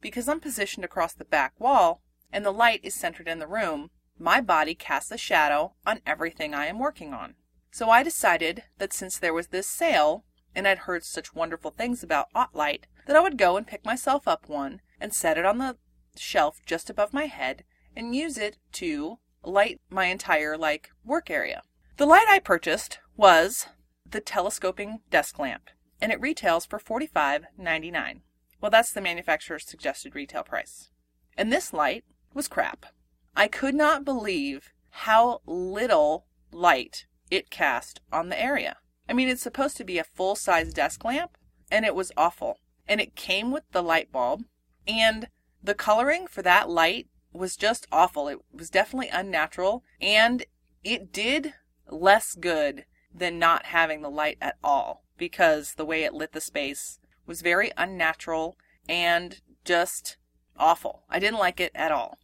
because 0.00 0.28
I'm 0.28 0.40
positioned 0.40 0.84
across 0.84 1.12
the 1.12 1.24
back 1.24 1.52
wall 1.60 2.02
and 2.32 2.44
the 2.44 2.50
light 2.50 2.80
is 2.82 2.94
centered 2.94 3.28
in 3.28 3.38
the 3.38 3.46
room, 3.46 3.90
my 4.18 4.40
body 4.40 4.74
casts 4.74 5.10
a 5.10 5.18
shadow 5.18 5.74
on 5.86 6.00
everything 6.06 6.54
I 6.54 6.66
am 6.66 6.78
working 6.78 7.12
on. 7.12 7.34
So 7.70 7.90
I 7.90 8.02
decided 8.02 8.62
that 8.78 8.94
since 8.94 9.18
there 9.18 9.34
was 9.34 9.48
this 9.48 9.66
sale, 9.66 10.24
and 10.54 10.66
I'd 10.66 10.78
heard 10.78 11.04
such 11.04 11.34
wonderful 11.34 11.70
things 11.70 12.02
about 12.02 12.32
OttLite, 12.34 12.84
that 13.06 13.16
I 13.16 13.20
would 13.20 13.38
go 13.38 13.56
and 13.56 13.66
pick 13.66 13.84
myself 13.84 14.28
up 14.28 14.48
one 14.48 14.80
and 15.00 15.14
set 15.14 15.38
it 15.38 15.46
on 15.46 15.58
the 15.58 15.76
shelf 16.16 16.60
just 16.66 16.90
above 16.90 17.12
my 17.12 17.26
head 17.26 17.64
and 17.94 18.14
use 18.14 18.36
it 18.36 18.58
to 18.72 19.18
light 19.42 19.80
my 19.90 20.06
entire 20.06 20.56
like 20.56 20.90
work 21.04 21.30
area. 21.30 21.62
The 21.96 22.06
light 22.06 22.26
I 22.28 22.38
purchased 22.40 22.98
was 23.16 23.66
the 24.10 24.20
telescoping 24.20 25.00
desk 25.10 25.38
lamp, 25.38 25.70
and 26.00 26.12
it 26.12 26.20
retails 26.20 26.66
for 26.66 26.78
$45.99. 26.78 28.20
Well, 28.60 28.70
that's 28.70 28.92
the 28.92 29.00
manufacturer's 29.00 29.66
suggested 29.66 30.14
retail 30.14 30.42
price. 30.42 30.90
And 31.36 31.52
this 31.52 31.72
light 31.72 32.04
was 32.34 32.48
crap. 32.48 32.86
I 33.34 33.48
could 33.48 33.74
not 33.74 34.04
believe 34.04 34.72
how 34.90 35.40
little 35.46 36.26
light 36.52 37.06
it 37.30 37.50
cast 37.50 38.00
on 38.12 38.28
the 38.28 38.40
area. 38.40 38.76
I 39.08 39.12
mean, 39.12 39.28
it's 39.28 39.42
supposed 39.42 39.76
to 39.76 39.84
be 39.84 39.98
a 39.98 40.04
full 40.04 40.36
size 40.36 40.72
desk 40.72 41.04
lamp, 41.04 41.36
and 41.70 41.84
it 41.84 41.94
was 41.94 42.12
awful. 42.16 42.58
And 42.88 43.00
it 43.00 43.16
came 43.16 43.50
with 43.50 43.64
the 43.72 43.82
light 43.82 44.12
bulb, 44.12 44.44
and 44.86 45.28
the 45.62 45.74
coloring 45.74 46.26
for 46.26 46.42
that 46.42 46.68
light 46.68 47.08
was 47.32 47.56
just 47.56 47.86
awful. 47.90 48.28
It 48.28 48.38
was 48.52 48.70
definitely 48.70 49.08
unnatural, 49.08 49.82
and 50.00 50.44
it 50.84 51.12
did 51.12 51.54
less 51.88 52.34
good 52.34 52.84
than 53.12 53.38
not 53.38 53.66
having 53.66 54.02
the 54.02 54.10
light 54.10 54.38
at 54.40 54.56
all 54.62 55.02
because 55.16 55.74
the 55.74 55.84
way 55.84 56.04
it 56.04 56.14
lit 56.14 56.32
the 56.32 56.40
space 56.40 56.98
was 57.26 57.42
very 57.42 57.72
unnatural 57.76 58.56
and 58.88 59.40
just 59.64 60.16
awful. 60.58 61.02
I 61.08 61.18
didn't 61.18 61.38
like 61.38 61.60
it 61.60 61.72
at 61.74 61.92
all. 61.92 62.18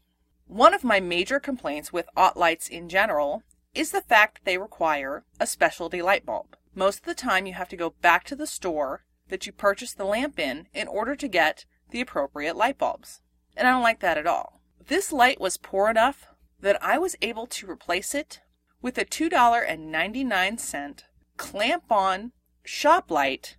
One 0.47 0.75
of 0.75 0.85
my 0.85 1.01
major 1.01 1.41
complaints 1.41 1.93
with 1.93 2.09
OttLites 2.17 2.69
in 2.69 2.89
general 2.89 3.43
is 3.75 3.91
the 3.91 4.03
fact 4.03 4.35
that 4.35 4.45
they 4.45 4.59
require 4.59 5.25
a 5.41 5.47
specialty 5.47 6.03
light 6.03 6.27
bulb. 6.27 6.57
Most 6.75 7.01
of 7.01 7.05
the 7.05 7.15
time, 7.15 7.47
you 7.47 7.55
have 7.55 7.69
to 7.71 7.77
go 7.77 7.95
back 8.03 8.25
to 8.25 8.37
the 8.37 8.47
store 8.47 9.05
that 9.33 9.47
you 9.47 9.53
purchased 9.53 9.97
the 9.97 10.05
lamp 10.05 10.39
in 10.39 10.69
in 10.75 10.87
order 10.87 11.17
to 11.17 11.27
get 11.27 11.65
the 11.89 12.03
appropriate 12.03 12.55
light 12.55 12.77
bulbs. 12.77 13.23
And 13.57 13.67
I 13.67 13.71
don't 13.71 13.83
like 13.83 14.01
that 14.01 14.19
at 14.19 14.27
all. 14.27 14.61
This 14.87 15.11
light 15.11 15.41
was 15.41 15.57
poor 15.57 15.89
enough 15.89 16.27
that 16.61 16.77
I 16.83 16.99
was 16.99 17.17
able 17.23 17.47
to 17.47 17.71
replace 17.71 18.15
it 18.15 18.43
with 18.83 18.99
a 18.99 19.07
$2.99 19.07 21.03
clamp 21.39 21.91
on 21.91 22.33
shop 22.63 23.11
light 23.11 23.57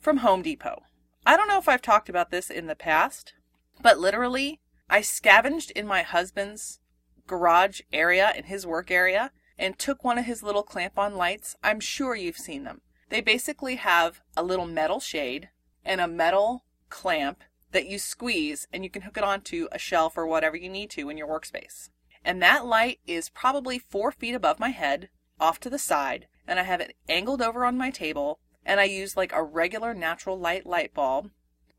from 0.00 0.16
Home 0.18 0.42
Depot. 0.42 0.82
I 1.24 1.36
don't 1.36 1.46
know 1.46 1.58
if 1.58 1.68
I've 1.68 1.82
talked 1.82 2.08
about 2.08 2.32
this 2.32 2.50
in 2.50 2.66
the 2.66 2.74
past, 2.74 3.34
but 3.80 4.00
literally, 4.00 4.58
I 4.90 5.02
scavenged 5.02 5.70
in 5.70 5.86
my 5.86 6.02
husband's 6.02 6.80
garage 7.28 7.82
area, 7.92 8.32
in 8.36 8.42
his 8.44 8.66
work 8.66 8.90
area, 8.90 9.30
and 9.56 9.78
took 9.78 10.02
one 10.02 10.18
of 10.18 10.24
his 10.24 10.42
little 10.42 10.64
clamp 10.64 10.98
on 10.98 11.14
lights. 11.14 11.54
I'm 11.62 11.78
sure 11.78 12.16
you've 12.16 12.38
seen 12.38 12.64
them. 12.64 12.80
They 13.12 13.20
basically 13.20 13.74
have 13.74 14.22
a 14.38 14.42
little 14.42 14.64
metal 14.64 14.98
shade 14.98 15.50
and 15.84 16.00
a 16.00 16.08
metal 16.08 16.64
clamp 16.88 17.44
that 17.72 17.86
you 17.86 17.98
squeeze 17.98 18.66
and 18.72 18.84
you 18.84 18.88
can 18.88 19.02
hook 19.02 19.18
it 19.18 19.22
onto 19.22 19.68
a 19.70 19.78
shelf 19.78 20.16
or 20.16 20.26
whatever 20.26 20.56
you 20.56 20.70
need 20.70 20.88
to 20.92 21.10
in 21.10 21.18
your 21.18 21.28
workspace. 21.28 21.90
And 22.24 22.40
that 22.40 22.64
light 22.64 23.00
is 23.06 23.28
probably 23.28 23.78
four 23.78 24.12
feet 24.12 24.34
above 24.34 24.58
my 24.58 24.70
head, 24.70 25.10
off 25.38 25.60
to 25.60 25.68
the 25.68 25.78
side, 25.78 26.26
and 26.46 26.58
I 26.58 26.62
have 26.62 26.80
it 26.80 26.96
angled 27.06 27.42
over 27.42 27.66
on 27.66 27.76
my 27.76 27.90
table. 27.90 28.38
And 28.64 28.80
I 28.80 28.84
use 28.84 29.14
like 29.14 29.34
a 29.34 29.42
regular 29.42 29.92
natural 29.92 30.38
light 30.38 30.64
light 30.64 30.94
bulb 30.94 31.32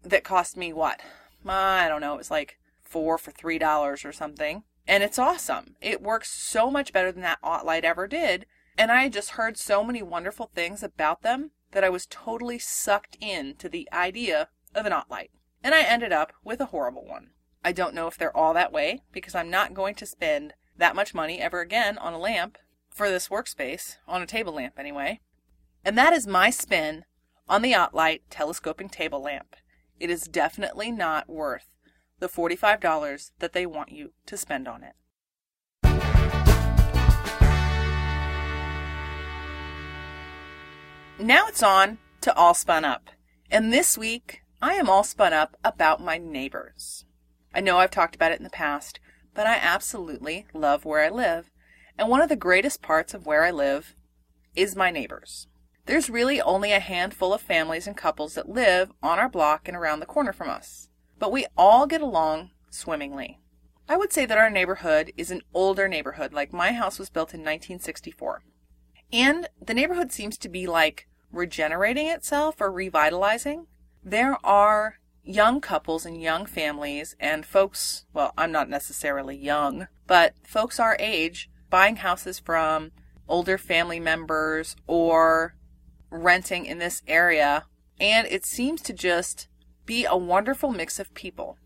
that 0.04 0.24
cost 0.24 0.56
me 0.56 0.72
what? 0.72 1.02
I 1.48 1.88
don't 1.90 2.02
know, 2.02 2.14
it 2.14 2.20
was 2.20 2.30
like 2.30 2.60
four 2.80 3.18
for 3.18 3.32
three 3.32 3.58
dollars 3.58 4.06
or 4.06 4.12
something. 4.12 4.66
And 4.88 5.02
it's 5.02 5.18
awesome. 5.18 5.78
It 5.82 6.00
works 6.00 6.30
so 6.30 6.70
much 6.70 6.94
better 6.94 7.12
than 7.12 7.24
that 7.24 7.42
OttLite 7.42 7.84
ever 7.84 8.06
did. 8.06 8.46
And 8.78 8.92
I 8.92 9.04
had 9.04 9.14
just 9.14 9.32
heard 9.32 9.58
so 9.58 9.84
many 9.84 10.02
wonderful 10.02 10.50
things 10.54 10.84
about 10.84 11.22
them 11.22 11.52
that 11.72 11.84
I 11.84 11.90
was 11.90 12.06
totally 12.06 12.60
sucked 12.60 13.18
in 13.20 13.56
to 13.58 13.70
the 13.70 13.88
idea 13.94 14.50
of 14.74 14.86
an 14.86 14.92
OttLite. 14.92 15.30
And 15.64 15.74
I 15.76 15.84
ended 15.84 16.12
up 16.12 16.34
with 16.44 16.60
a 16.60 16.68
horrible 16.68 17.06
one. 17.06 17.32
I 17.64 17.72
don't 17.72 17.94
know 17.94 18.08
if 18.08 18.18
they're 18.18 18.36
all 18.36 18.54
that 18.54 18.74
way 18.74 19.04
because 19.12 19.36
I'm 19.36 19.50
not 19.50 19.74
going 19.74 19.96
to 19.96 20.06
spend 20.06 20.54
that 20.78 20.96
much 20.96 21.14
money 21.14 21.40
ever 21.40 21.62
again 21.62 21.98
on 21.98 22.14
a 22.14 22.20
lamp 22.20 22.58
for 22.90 23.10
this 23.10 23.30
workspace, 23.30 23.98
on 24.08 24.22
a 24.22 24.28
table 24.28 24.54
lamp 24.54 24.76
anyway. 24.78 25.22
And 25.86 25.98
that 25.98 26.14
is 26.14 26.28
my 26.28 26.50
spin 26.50 27.06
on 27.48 27.62
the 27.62 27.74
OttLite 27.74 28.22
telescoping 28.30 28.90
table 28.90 29.22
lamp. 29.22 29.56
It 30.00 30.10
is 30.10 30.24
definitely 30.24 30.92
not 30.92 31.30
worth 31.30 31.68
the 32.20 32.28
$45 32.28 33.32
that 33.40 33.54
they 33.54 33.66
want 33.66 33.92
you 33.92 34.14
to 34.26 34.38
spend 34.38 34.68
on 34.68 34.84
it. 34.84 34.94
Now 41.20 41.48
it's 41.48 41.62
on 41.62 42.00
to 42.22 42.36
All 42.36 42.56
Spun 42.56 42.84
Up. 42.84 43.12
And 43.52 43.72
this 43.72 44.00
week, 44.00 44.42
I 44.64 44.74
am 44.74 44.90
all 44.90 45.04
spun 45.04 45.32
up 45.32 45.56
about 45.64 46.02
my 46.02 46.18
neighbors. 46.18 47.06
I 47.54 47.62
know 47.62 47.78
I've 47.78 47.92
talked 47.92 48.16
about 48.16 48.32
it 48.32 48.40
in 48.40 48.44
the 48.44 48.50
past, 48.50 49.00
but 49.36 49.46
I 49.46 49.58
absolutely 49.62 50.48
love 50.56 50.86
where 50.86 51.04
I 51.04 51.10
live. 51.10 51.52
And 52.00 52.10
one 52.10 52.22
of 52.22 52.30
the 52.30 52.36
greatest 52.36 52.82
parts 52.82 53.14
of 53.14 53.28
where 53.28 53.44
I 53.44 53.52
live 53.52 53.96
is 54.56 54.76
my 54.76 54.90
neighbors. 54.90 55.48
There's 55.86 56.10
really 56.10 56.42
only 56.42 56.72
a 56.72 56.80
handful 56.80 57.32
of 57.32 57.42
families 57.42 57.86
and 57.86 57.96
couples 57.96 58.34
that 58.34 58.50
live 58.50 58.92
on 59.04 59.20
our 59.20 59.30
block 59.30 59.68
and 59.68 59.78
around 59.78 60.00
the 60.00 60.08
corner 60.08 60.34
from 60.34 60.50
us, 60.50 60.90
but 61.20 61.32
we 61.32 61.46
all 61.56 61.86
get 61.86 62.02
along 62.02 62.50
swimmingly. 62.72 63.40
I 63.88 63.98
would 63.98 64.12
say 64.12 64.26
that 64.26 64.38
our 64.40 64.50
neighborhood 64.50 65.12
is 65.16 65.30
an 65.30 65.44
older 65.54 65.88
neighborhood, 65.88 66.34
like 66.34 66.52
my 66.52 66.72
house 66.72 66.98
was 66.98 67.12
built 67.12 67.36
in 67.36 67.42
1964. 67.42 68.42
And 69.14 69.48
the 69.64 69.76
neighborhood 69.76 70.12
seems 70.12 70.40
to 70.40 70.50
be 70.50 70.66
like 70.66 71.08
regenerating 71.32 72.08
itself 72.08 72.60
or 72.60 72.72
revitalizing. 72.72 73.68
There 74.04 74.38
are 74.44 74.98
young 75.24 75.62
couples 75.62 76.04
and 76.04 76.20
young 76.20 76.48
families 76.48 77.16
and 77.20 77.46
folks, 77.46 78.06
well, 78.12 78.34
I'm 78.36 78.52
not 78.52 78.70
necessarily 78.70 79.38
young, 79.38 79.88
but 80.08 80.34
folks 80.44 80.80
our 80.80 80.98
age 81.00 81.50
buying 81.70 81.98
houses 81.98 82.40
from 82.40 82.92
older 83.28 83.60
family 83.60 84.00
members 84.00 84.76
or 84.88 85.56
renting 86.10 86.66
in 86.66 86.80
this 86.80 87.04
area. 87.08 87.66
And 88.00 88.28
it 88.28 88.46
seems 88.46 88.82
to 88.82 88.94
just 88.94 89.48
be 89.86 90.06
a 90.06 90.18
wonderful 90.18 90.72
mix 90.72 91.00
of 91.00 91.14
people. 91.14 91.60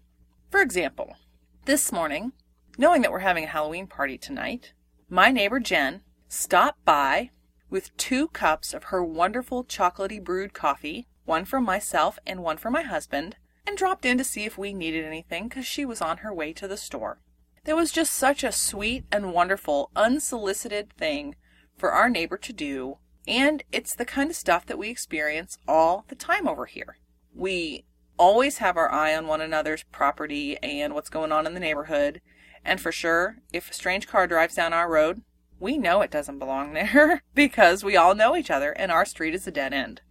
For 0.52 0.62
example, 0.62 1.16
this 1.64 1.94
morning, 1.94 2.34
knowing 2.78 3.02
that 3.04 3.12
we're 3.12 3.20
having 3.20 3.46
a 3.46 3.48
Halloween 3.48 3.88
party 3.88 4.18
tonight, 4.18 4.74
my 5.10 5.32
neighbor 5.32 5.62
Jen 5.62 6.02
stopped 6.28 6.84
by 6.84 7.32
with 7.70 7.96
two 7.98 8.28
cups 8.30 8.74
of 8.74 8.86
her 8.86 9.04
wonderful 9.04 9.64
chocolatey 9.64 10.24
brewed 10.24 10.54
coffee, 10.54 11.08
one 11.26 11.46
for 11.46 11.60
myself 11.60 12.18
and 12.26 12.42
one 12.42 12.58
for 12.58 12.72
my 12.72 12.84
husband, 12.84 13.36
and 13.66 13.78
dropped 13.78 14.06
in 14.06 14.18
to 14.18 14.24
see 14.24 14.46
if 14.46 14.58
we 14.58 14.74
needed 14.74 15.04
anything 15.04 15.48
because 15.48 15.66
she 15.66 15.86
was 15.86 16.02
on 16.02 16.18
her 16.18 16.34
way 16.34 16.54
to 16.54 16.68
the 16.68 16.78
store. 16.78 17.20
There 17.66 17.76
was 17.76 17.92
just 17.92 18.14
such 18.14 18.44
a 18.44 18.52
sweet 18.54 19.04
and 19.12 19.34
wonderful, 19.34 19.92
unsolicited 19.96 20.94
thing 20.94 21.36
for 21.78 21.92
our 21.92 22.10
neighbor 22.10 22.38
to 22.38 22.54
do, 22.54 22.98
and 23.28 23.62
it's 23.74 23.94
the 23.94 24.06
kind 24.06 24.30
of 24.30 24.38
stuff 24.38 24.66
that 24.68 24.78
we 24.78 24.90
experience 24.90 25.58
all 25.68 26.06
the 26.08 26.16
time 26.16 26.48
over 26.48 26.66
here. 26.66 26.98
We 27.36 27.84
always 28.18 28.60
have 28.60 28.78
our 28.78 28.92
eye 28.92 29.16
on 29.16 29.28
one 29.28 29.42
another's 29.42 29.84
property 29.84 30.58
and 30.64 30.94
what's 30.94 31.10
going 31.10 31.34
on 31.34 31.46
in 31.46 31.54
the 31.54 31.60
neighborhood, 31.60 32.22
and 32.64 32.80
for 32.80 32.94
sure, 32.94 33.38
if 33.52 33.70
a 33.70 33.74
strange 33.74 34.08
car 34.08 34.28
drives 34.28 34.56
down 34.56 34.72
our 34.72 34.90
road, 34.90 35.22
we 35.60 35.78
know 35.78 36.02
it 36.02 36.12
doesn't 36.12 36.40
belong 36.40 36.74
there 36.74 37.22
because 37.36 37.84
we 37.84 37.96
all 37.96 38.14
know 38.16 38.36
each 38.36 38.52
other 38.52 38.72
and 38.72 38.92
our 38.92 39.06
street 39.06 39.34
is 39.34 39.48
a 39.48 39.52
dead 39.52 39.74
end. 39.74 40.02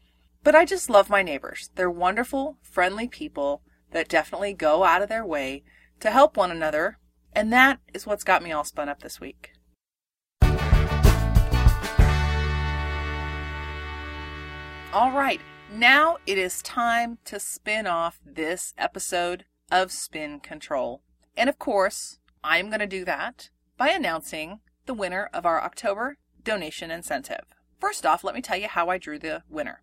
But 0.42 0.54
I 0.54 0.64
just 0.64 0.90
love 0.90 1.11
my 1.11 1.22
neighbors. 1.22 1.70
They're 1.74 1.90
wonderful, 1.90 2.59
friendly 2.62 3.09
people 3.09 3.62
that 3.92 4.09
definitely 4.09 4.54
go 4.54 4.85
out 4.85 5.02
of 5.02 5.09
their 5.09 5.24
way 5.24 5.64
to 6.00 6.11
help 6.11 6.37
one 6.37 6.50
another, 6.50 6.98
and 7.32 7.52
that 7.52 7.80
is 7.94 8.06
what's 8.06 8.24
got 8.24 8.42
me 8.42 8.52
all 8.52 8.64
spun 8.64 8.88
up 8.88 9.02
this 9.02 9.20
week. 9.20 9.52
All 14.92 15.12
right, 15.12 15.40
now 15.72 16.16
it 16.26 16.38
is 16.38 16.62
time 16.62 17.18
to 17.24 17.40
spin 17.40 17.87
off 17.87 18.20
this 18.24 18.72
episode 18.78 19.44
of 19.70 19.92
Spin 19.92 20.40
Control. 20.40 21.02
And 21.37 21.48
of 21.48 21.59
course, 21.59 22.18
I'm 22.42 22.68
going 22.68 22.80
to 22.80 22.87
do 22.87 23.04
that 23.04 23.50
by 23.76 23.88
announcing 23.88 24.61
the 24.87 24.94
winner 24.94 25.29
of 25.33 25.44
our 25.44 25.62
October 25.62 26.16
donation 26.42 26.90
incentive. 26.90 27.44
First 27.79 28.07
off, 28.07 28.25
let 28.25 28.35
me 28.35 28.40
tell 28.40 28.57
you 28.57 28.68
how 28.68 28.88
I 28.88 28.99
drew 28.99 29.18
the 29.18 29.42
winner. 29.49 29.83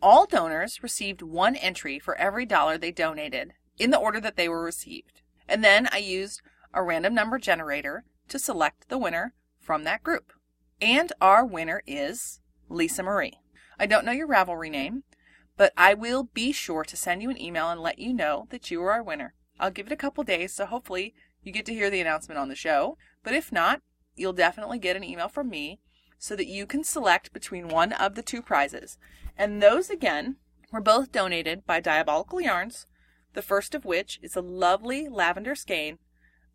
All 0.00 0.26
donors 0.26 0.82
received 0.82 1.22
one 1.22 1.56
entry 1.56 1.98
for 1.98 2.16
every 2.16 2.46
dollar 2.46 2.78
they 2.78 2.92
donated 2.92 3.52
in 3.78 3.90
the 3.90 3.98
order 3.98 4.20
that 4.20 4.36
they 4.36 4.48
were 4.48 4.62
received. 4.62 5.22
And 5.48 5.62
then 5.62 5.88
I 5.92 5.98
used 5.98 6.42
a 6.72 6.82
random 6.82 7.14
number 7.14 7.38
generator 7.38 8.04
to 8.28 8.38
select 8.38 8.88
the 8.88 8.98
winner 8.98 9.34
from 9.58 9.84
that 9.84 10.02
group. 10.02 10.32
And 10.80 11.12
our 11.20 11.44
winner 11.44 11.82
is 11.86 12.40
Lisa 12.68 13.02
Marie. 13.02 13.40
I 13.78 13.86
don't 13.86 14.04
know 14.04 14.12
your 14.12 14.28
Ravelry 14.28 14.70
name, 14.70 15.04
but 15.56 15.72
I 15.76 15.94
will 15.94 16.24
be 16.24 16.52
sure 16.52 16.84
to 16.84 16.96
send 16.96 17.22
you 17.22 17.30
an 17.30 17.40
email 17.40 17.70
and 17.70 17.80
let 17.80 17.98
you 17.98 18.12
know 18.12 18.46
that 18.50 18.70
you 18.70 18.82
are 18.82 18.92
our 18.92 19.02
winner. 19.02 19.34
I'll 19.58 19.70
give 19.70 19.86
it 19.86 19.92
a 19.92 19.96
couple 19.96 20.22
days, 20.24 20.54
so 20.54 20.66
hopefully 20.66 21.14
you 21.42 21.52
get 21.52 21.64
to 21.66 21.74
hear 21.74 21.88
the 21.88 22.00
announcement 22.00 22.38
on 22.38 22.48
the 22.48 22.54
show. 22.54 22.98
But 23.22 23.34
if 23.34 23.50
not, 23.50 23.80
you'll 24.16 24.32
definitely 24.32 24.78
get 24.78 24.96
an 24.96 25.04
email 25.04 25.28
from 25.28 25.48
me 25.48 25.78
so 26.18 26.34
that 26.36 26.48
you 26.48 26.66
can 26.66 26.82
select 26.82 27.32
between 27.32 27.68
one 27.68 27.92
of 27.92 28.14
the 28.14 28.22
two 28.22 28.42
prizes. 28.42 28.98
And 29.36 29.62
those, 29.62 29.90
again, 29.90 30.36
were 30.72 30.80
both 30.80 31.12
donated 31.12 31.66
by 31.66 31.80
Diabolical 31.80 32.40
Yarns, 32.40 32.86
the 33.34 33.42
first 33.42 33.74
of 33.74 33.84
which 33.84 34.18
is 34.22 34.34
a 34.34 34.40
lovely 34.40 35.08
lavender 35.08 35.54
skein 35.54 35.98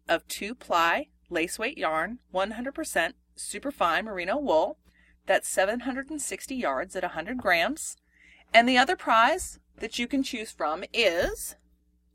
of 0.10 0.28
two 0.28 0.56
ply 0.56 1.08
lace 1.30 1.58
weight 1.58 1.78
yarn, 1.78 2.20
100% 2.34 3.14
superfine 3.36 4.06
merino 4.06 4.38
wool. 4.38 4.78
That's 5.26 5.48
760 5.48 6.56
yards 6.56 6.96
at 6.96 7.04
100 7.04 7.38
grams. 7.38 7.96
And 8.54 8.68
the 8.68 8.78
other 8.78 8.96
prize 8.96 9.60
that 9.78 9.98
you 9.98 10.08
can 10.08 10.24
choose 10.24 10.52
from 10.52 10.84
is 10.94 11.56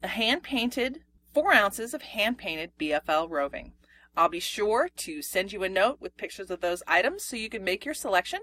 a 0.03 0.09
hand 0.09 0.43
painted, 0.43 1.01
four 1.33 1.55
ounces 1.55 1.95
of 1.95 2.03
hand 2.03 2.37
painted 2.37 2.73
BFL 2.79 3.31
roving. 3.31 3.73
I'll 4.17 4.29
be 4.29 4.41
sure 4.41 4.89
to 4.97 5.23
send 5.23 5.53
you 5.53 5.63
a 5.63 5.69
note 5.69 6.01
with 6.01 6.17
pictures 6.17 6.51
of 6.51 6.61
those 6.61 6.83
items 6.87 7.25
so 7.25 7.37
you 7.37 7.51
can 7.51 7.63
make 7.65 7.85
your 7.85 7.95
selection 7.95 8.41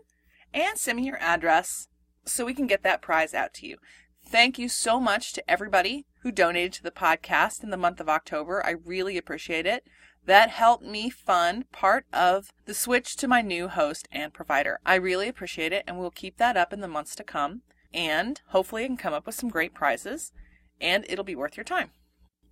and 0.53 0.77
send 0.77 0.97
me 0.97 1.05
your 1.05 1.17
address 1.19 1.87
so 2.25 2.45
we 2.45 2.53
can 2.53 2.67
get 2.67 2.83
that 2.83 3.01
prize 3.01 3.33
out 3.33 3.53
to 3.55 3.67
you. 3.67 3.77
Thank 4.25 4.57
you 4.57 4.69
so 4.69 4.99
much 4.99 5.33
to 5.33 5.49
everybody 5.49 6.05
who 6.21 6.31
donated 6.31 6.73
to 6.73 6.83
the 6.83 6.91
podcast 6.91 7.63
in 7.63 7.69
the 7.69 7.77
month 7.77 7.99
of 7.99 8.07
October. 8.07 8.65
I 8.65 8.71
really 8.71 9.17
appreciate 9.17 9.65
it. 9.65 9.83
That 10.25 10.49
helped 10.49 10.85
me 10.85 11.09
fund 11.09 11.69
part 11.71 12.05
of 12.13 12.53
the 12.65 12.73
switch 12.73 13.17
to 13.17 13.27
my 13.27 13.41
new 13.41 13.67
host 13.67 14.07
and 14.11 14.33
provider. 14.33 14.79
I 14.85 14.95
really 14.95 15.27
appreciate 15.27 15.73
it, 15.73 15.83
and 15.85 15.99
we'll 15.99 16.11
keep 16.11 16.37
that 16.37 16.55
up 16.55 16.71
in 16.71 16.79
the 16.79 16.87
months 16.87 17.13
to 17.15 17.23
come. 17.25 17.63
And 17.93 18.39
hopefully, 18.47 18.85
I 18.85 18.87
can 18.87 18.97
come 18.97 19.13
up 19.13 19.25
with 19.25 19.35
some 19.35 19.49
great 19.49 19.73
prizes, 19.73 20.31
and 20.79 21.05
it'll 21.09 21.25
be 21.25 21.35
worth 21.35 21.57
your 21.57 21.65
time. 21.65 21.91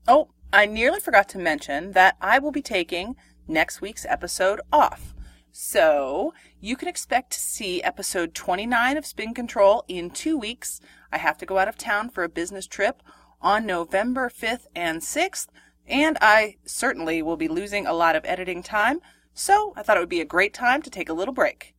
Oh, 0.06 0.32
I 0.54 0.66
nearly 0.66 1.00
forgot 1.00 1.30
to 1.30 1.40
mention 1.40 1.94
that 1.94 2.18
I 2.20 2.38
will 2.38 2.52
be 2.52 2.62
taking 2.62 3.16
next 3.48 3.80
week's 3.80 4.06
episode 4.06 4.60
off. 4.72 5.14
So 5.54 6.34
you 6.60 6.76
can 6.76 6.90
expect 6.90 7.32
to 7.32 7.40
see 7.40 7.82
episode 7.82 8.34
29 8.34 8.98
of 8.98 9.06
Spin 9.06 9.34
Control 9.34 9.86
in 9.88 10.10
two 10.10 10.38
weeks. 10.38 10.82
I 11.10 11.20
have 11.20 11.38
to 11.38 11.46
go 11.46 11.58
out 11.58 11.70
of 11.70 11.78
town 11.78 12.10
for 12.10 12.26
a 12.26 12.30
business 12.30 12.68
trip 12.68 13.02
on 13.42 13.66
November 13.66 14.30
5th 14.30 14.66
and 14.76 15.02
6th, 15.02 15.48
and 15.88 16.18
I 16.20 16.58
certainly 16.66 17.22
will 17.22 17.38
be 17.38 17.48
losing 17.48 17.88
a 17.88 17.94
lot 17.94 18.18
of 18.18 18.26
editing 18.26 18.62
time, 18.62 19.00
so 19.34 19.74
I 19.78 19.84
thought 19.84 19.96
it 19.96 20.02
would 20.02 20.10
be 20.10 20.22
a 20.22 20.26
great 20.26 20.54
time 20.54 20.82
to 20.82 20.90
take 20.90 21.08
a 21.08 21.14
little 21.14 21.34
break. 21.34 21.74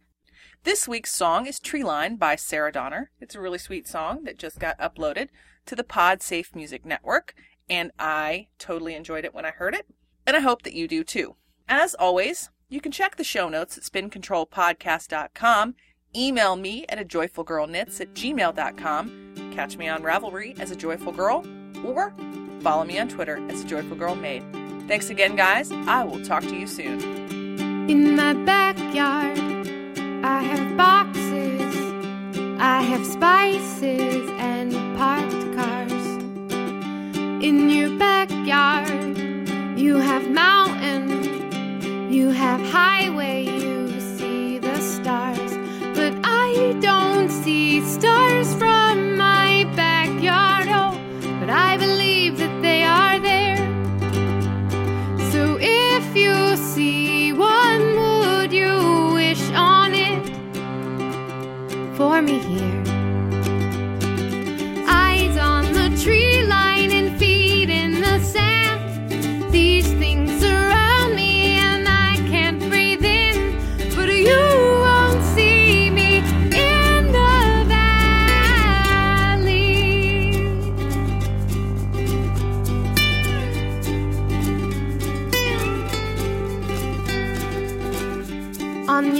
This 0.64 0.88
week's 0.88 1.14
song 1.14 1.46
is 1.46 1.60
Treeline 1.60 2.18
by 2.18 2.36
Sarah 2.36 2.72
Donner. 2.72 3.10
It's 3.20 3.34
a 3.34 3.40
really 3.40 3.58
sweet 3.58 3.86
song 3.86 4.24
that 4.24 4.38
just 4.38 4.58
got 4.58 4.78
uploaded 4.78 5.28
to 5.66 5.76
the 5.76 5.84
Pod 5.84 6.22
Safe 6.22 6.54
Music 6.54 6.84
Network, 6.84 7.34
and 7.72 7.90
I 7.98 8.48
totally 8.58 8.94
enjoyed 8.94 9.24
it 9.24 9.32
when 9.32 9.46
I 9.46 9.50
heard 9.50 9.74
it, 9.74 9.86
and 10.26 10.36
I 10.36 10.40
hope 10.40 10.62
that 10.62 10.74
you 10.74 10.86
do 10.86 11.02
too. 11.02 11.36
As 11.66 11.94
always, 11.94 12.50
you 12.68 12.82
can 12.82 12.92
check 12.92 13.16
the 13.16 13.24
show 13.24 13.48
notes 13.48 13.78
at 13.78 13.84
spincontrolpodcast.com, 13.84 15.74
email 16.14 16.56
me 16.56 16.84
at 16.90 17.00
a 17.00 17.04
joyfulgirlknits 17.04 17.98
at 18.02 18.12
gmail.com, 18.12 19.52
catch 19.54 19.78
me 19.78 19.88
on 19.88 20.02
Ravelry 20.02 20.60
as 20.60 20.70
a 20.70 20.76
joyful 20.76 21.12
girl, 21.12 21.46
or 21.82 22.12
follow 22.60 22.84
me 22.84 22.98
on 22.98 23.08
Twitter 23.08 23.42
as 23.50 23.64
a 23.64 23.66
joyful 23.66 23.96
girl 23.96 24.16
maid. 24.16 24.44
Thanks 24.86 25.08
again, 25.08 25.34
guys. 25.34 25.72
I 25.72 26.04
will 26.04 26.22
talk 26.22 26.42
to 26.42 26.54
you 26.54 26.66
soon. 26.66 27.00
In 27.88 28.14
my 28.14 28.34
backyard, 28.34 29.38
I 30.22 30.42
have 30.42 30.76
boxes, 30.76 31.74
I 32.60 32.82
have 32.82 33.06
spices. 33.06 34.28
In 37.42 37.68
your 37.70 37.90
backyard, 37.98 39.18
you 39.76 39.96
have 39.96 40.30
mountain, 40.30 42.12
you 42.12 42.30
have 42.30 42.60
highway, 42.60 43.42
you 43.46 44.00
see 44.00 44.58
the 44.58 44.76
stars. 44.78 45.52
But 45.96 46.14
I 46.22 46.76
don't 46.80 47.28
see 47.30 47.80
stars 47.80 48.54
from 48.54 48.71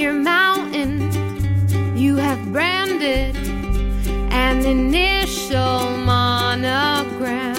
your 0.03 0.13
mountain, 0.13 0.99
you 1.97 2.17
have 2.17 2.45
branded 2.53 3.37
an 4.33 4.67
initial 4.67 5.97
monogram. 5.99 7.55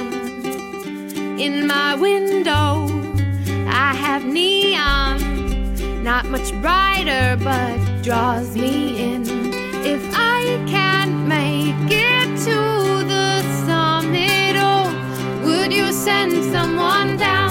In 1.39 1.65
my 1.65 1.95
window, 1.95 2.89
I 3.65 3.93
have 3.95 4.25
neon, 4.25 6.03
not 6.03 6.25
much 6.25 6.51
brighter, 6.61 7.37
but 7.41 7.77
draws 8.03 8.57
me 8.57 9.13
in. 9.13 9.23
If 9.85 10.03
I 10.13 10.61
can't 10.67 11.25
make 11.25 11.89
it 11.89 12.27
to 12.47 12.59
the 13.13 13.41
summit, 13.65 14.57
oh, 14.57 14.91
would 15.45 15.71
you 15.71 15.93
send 15.93 16.43
someone 16.51 17.15
down? 17.15 17.42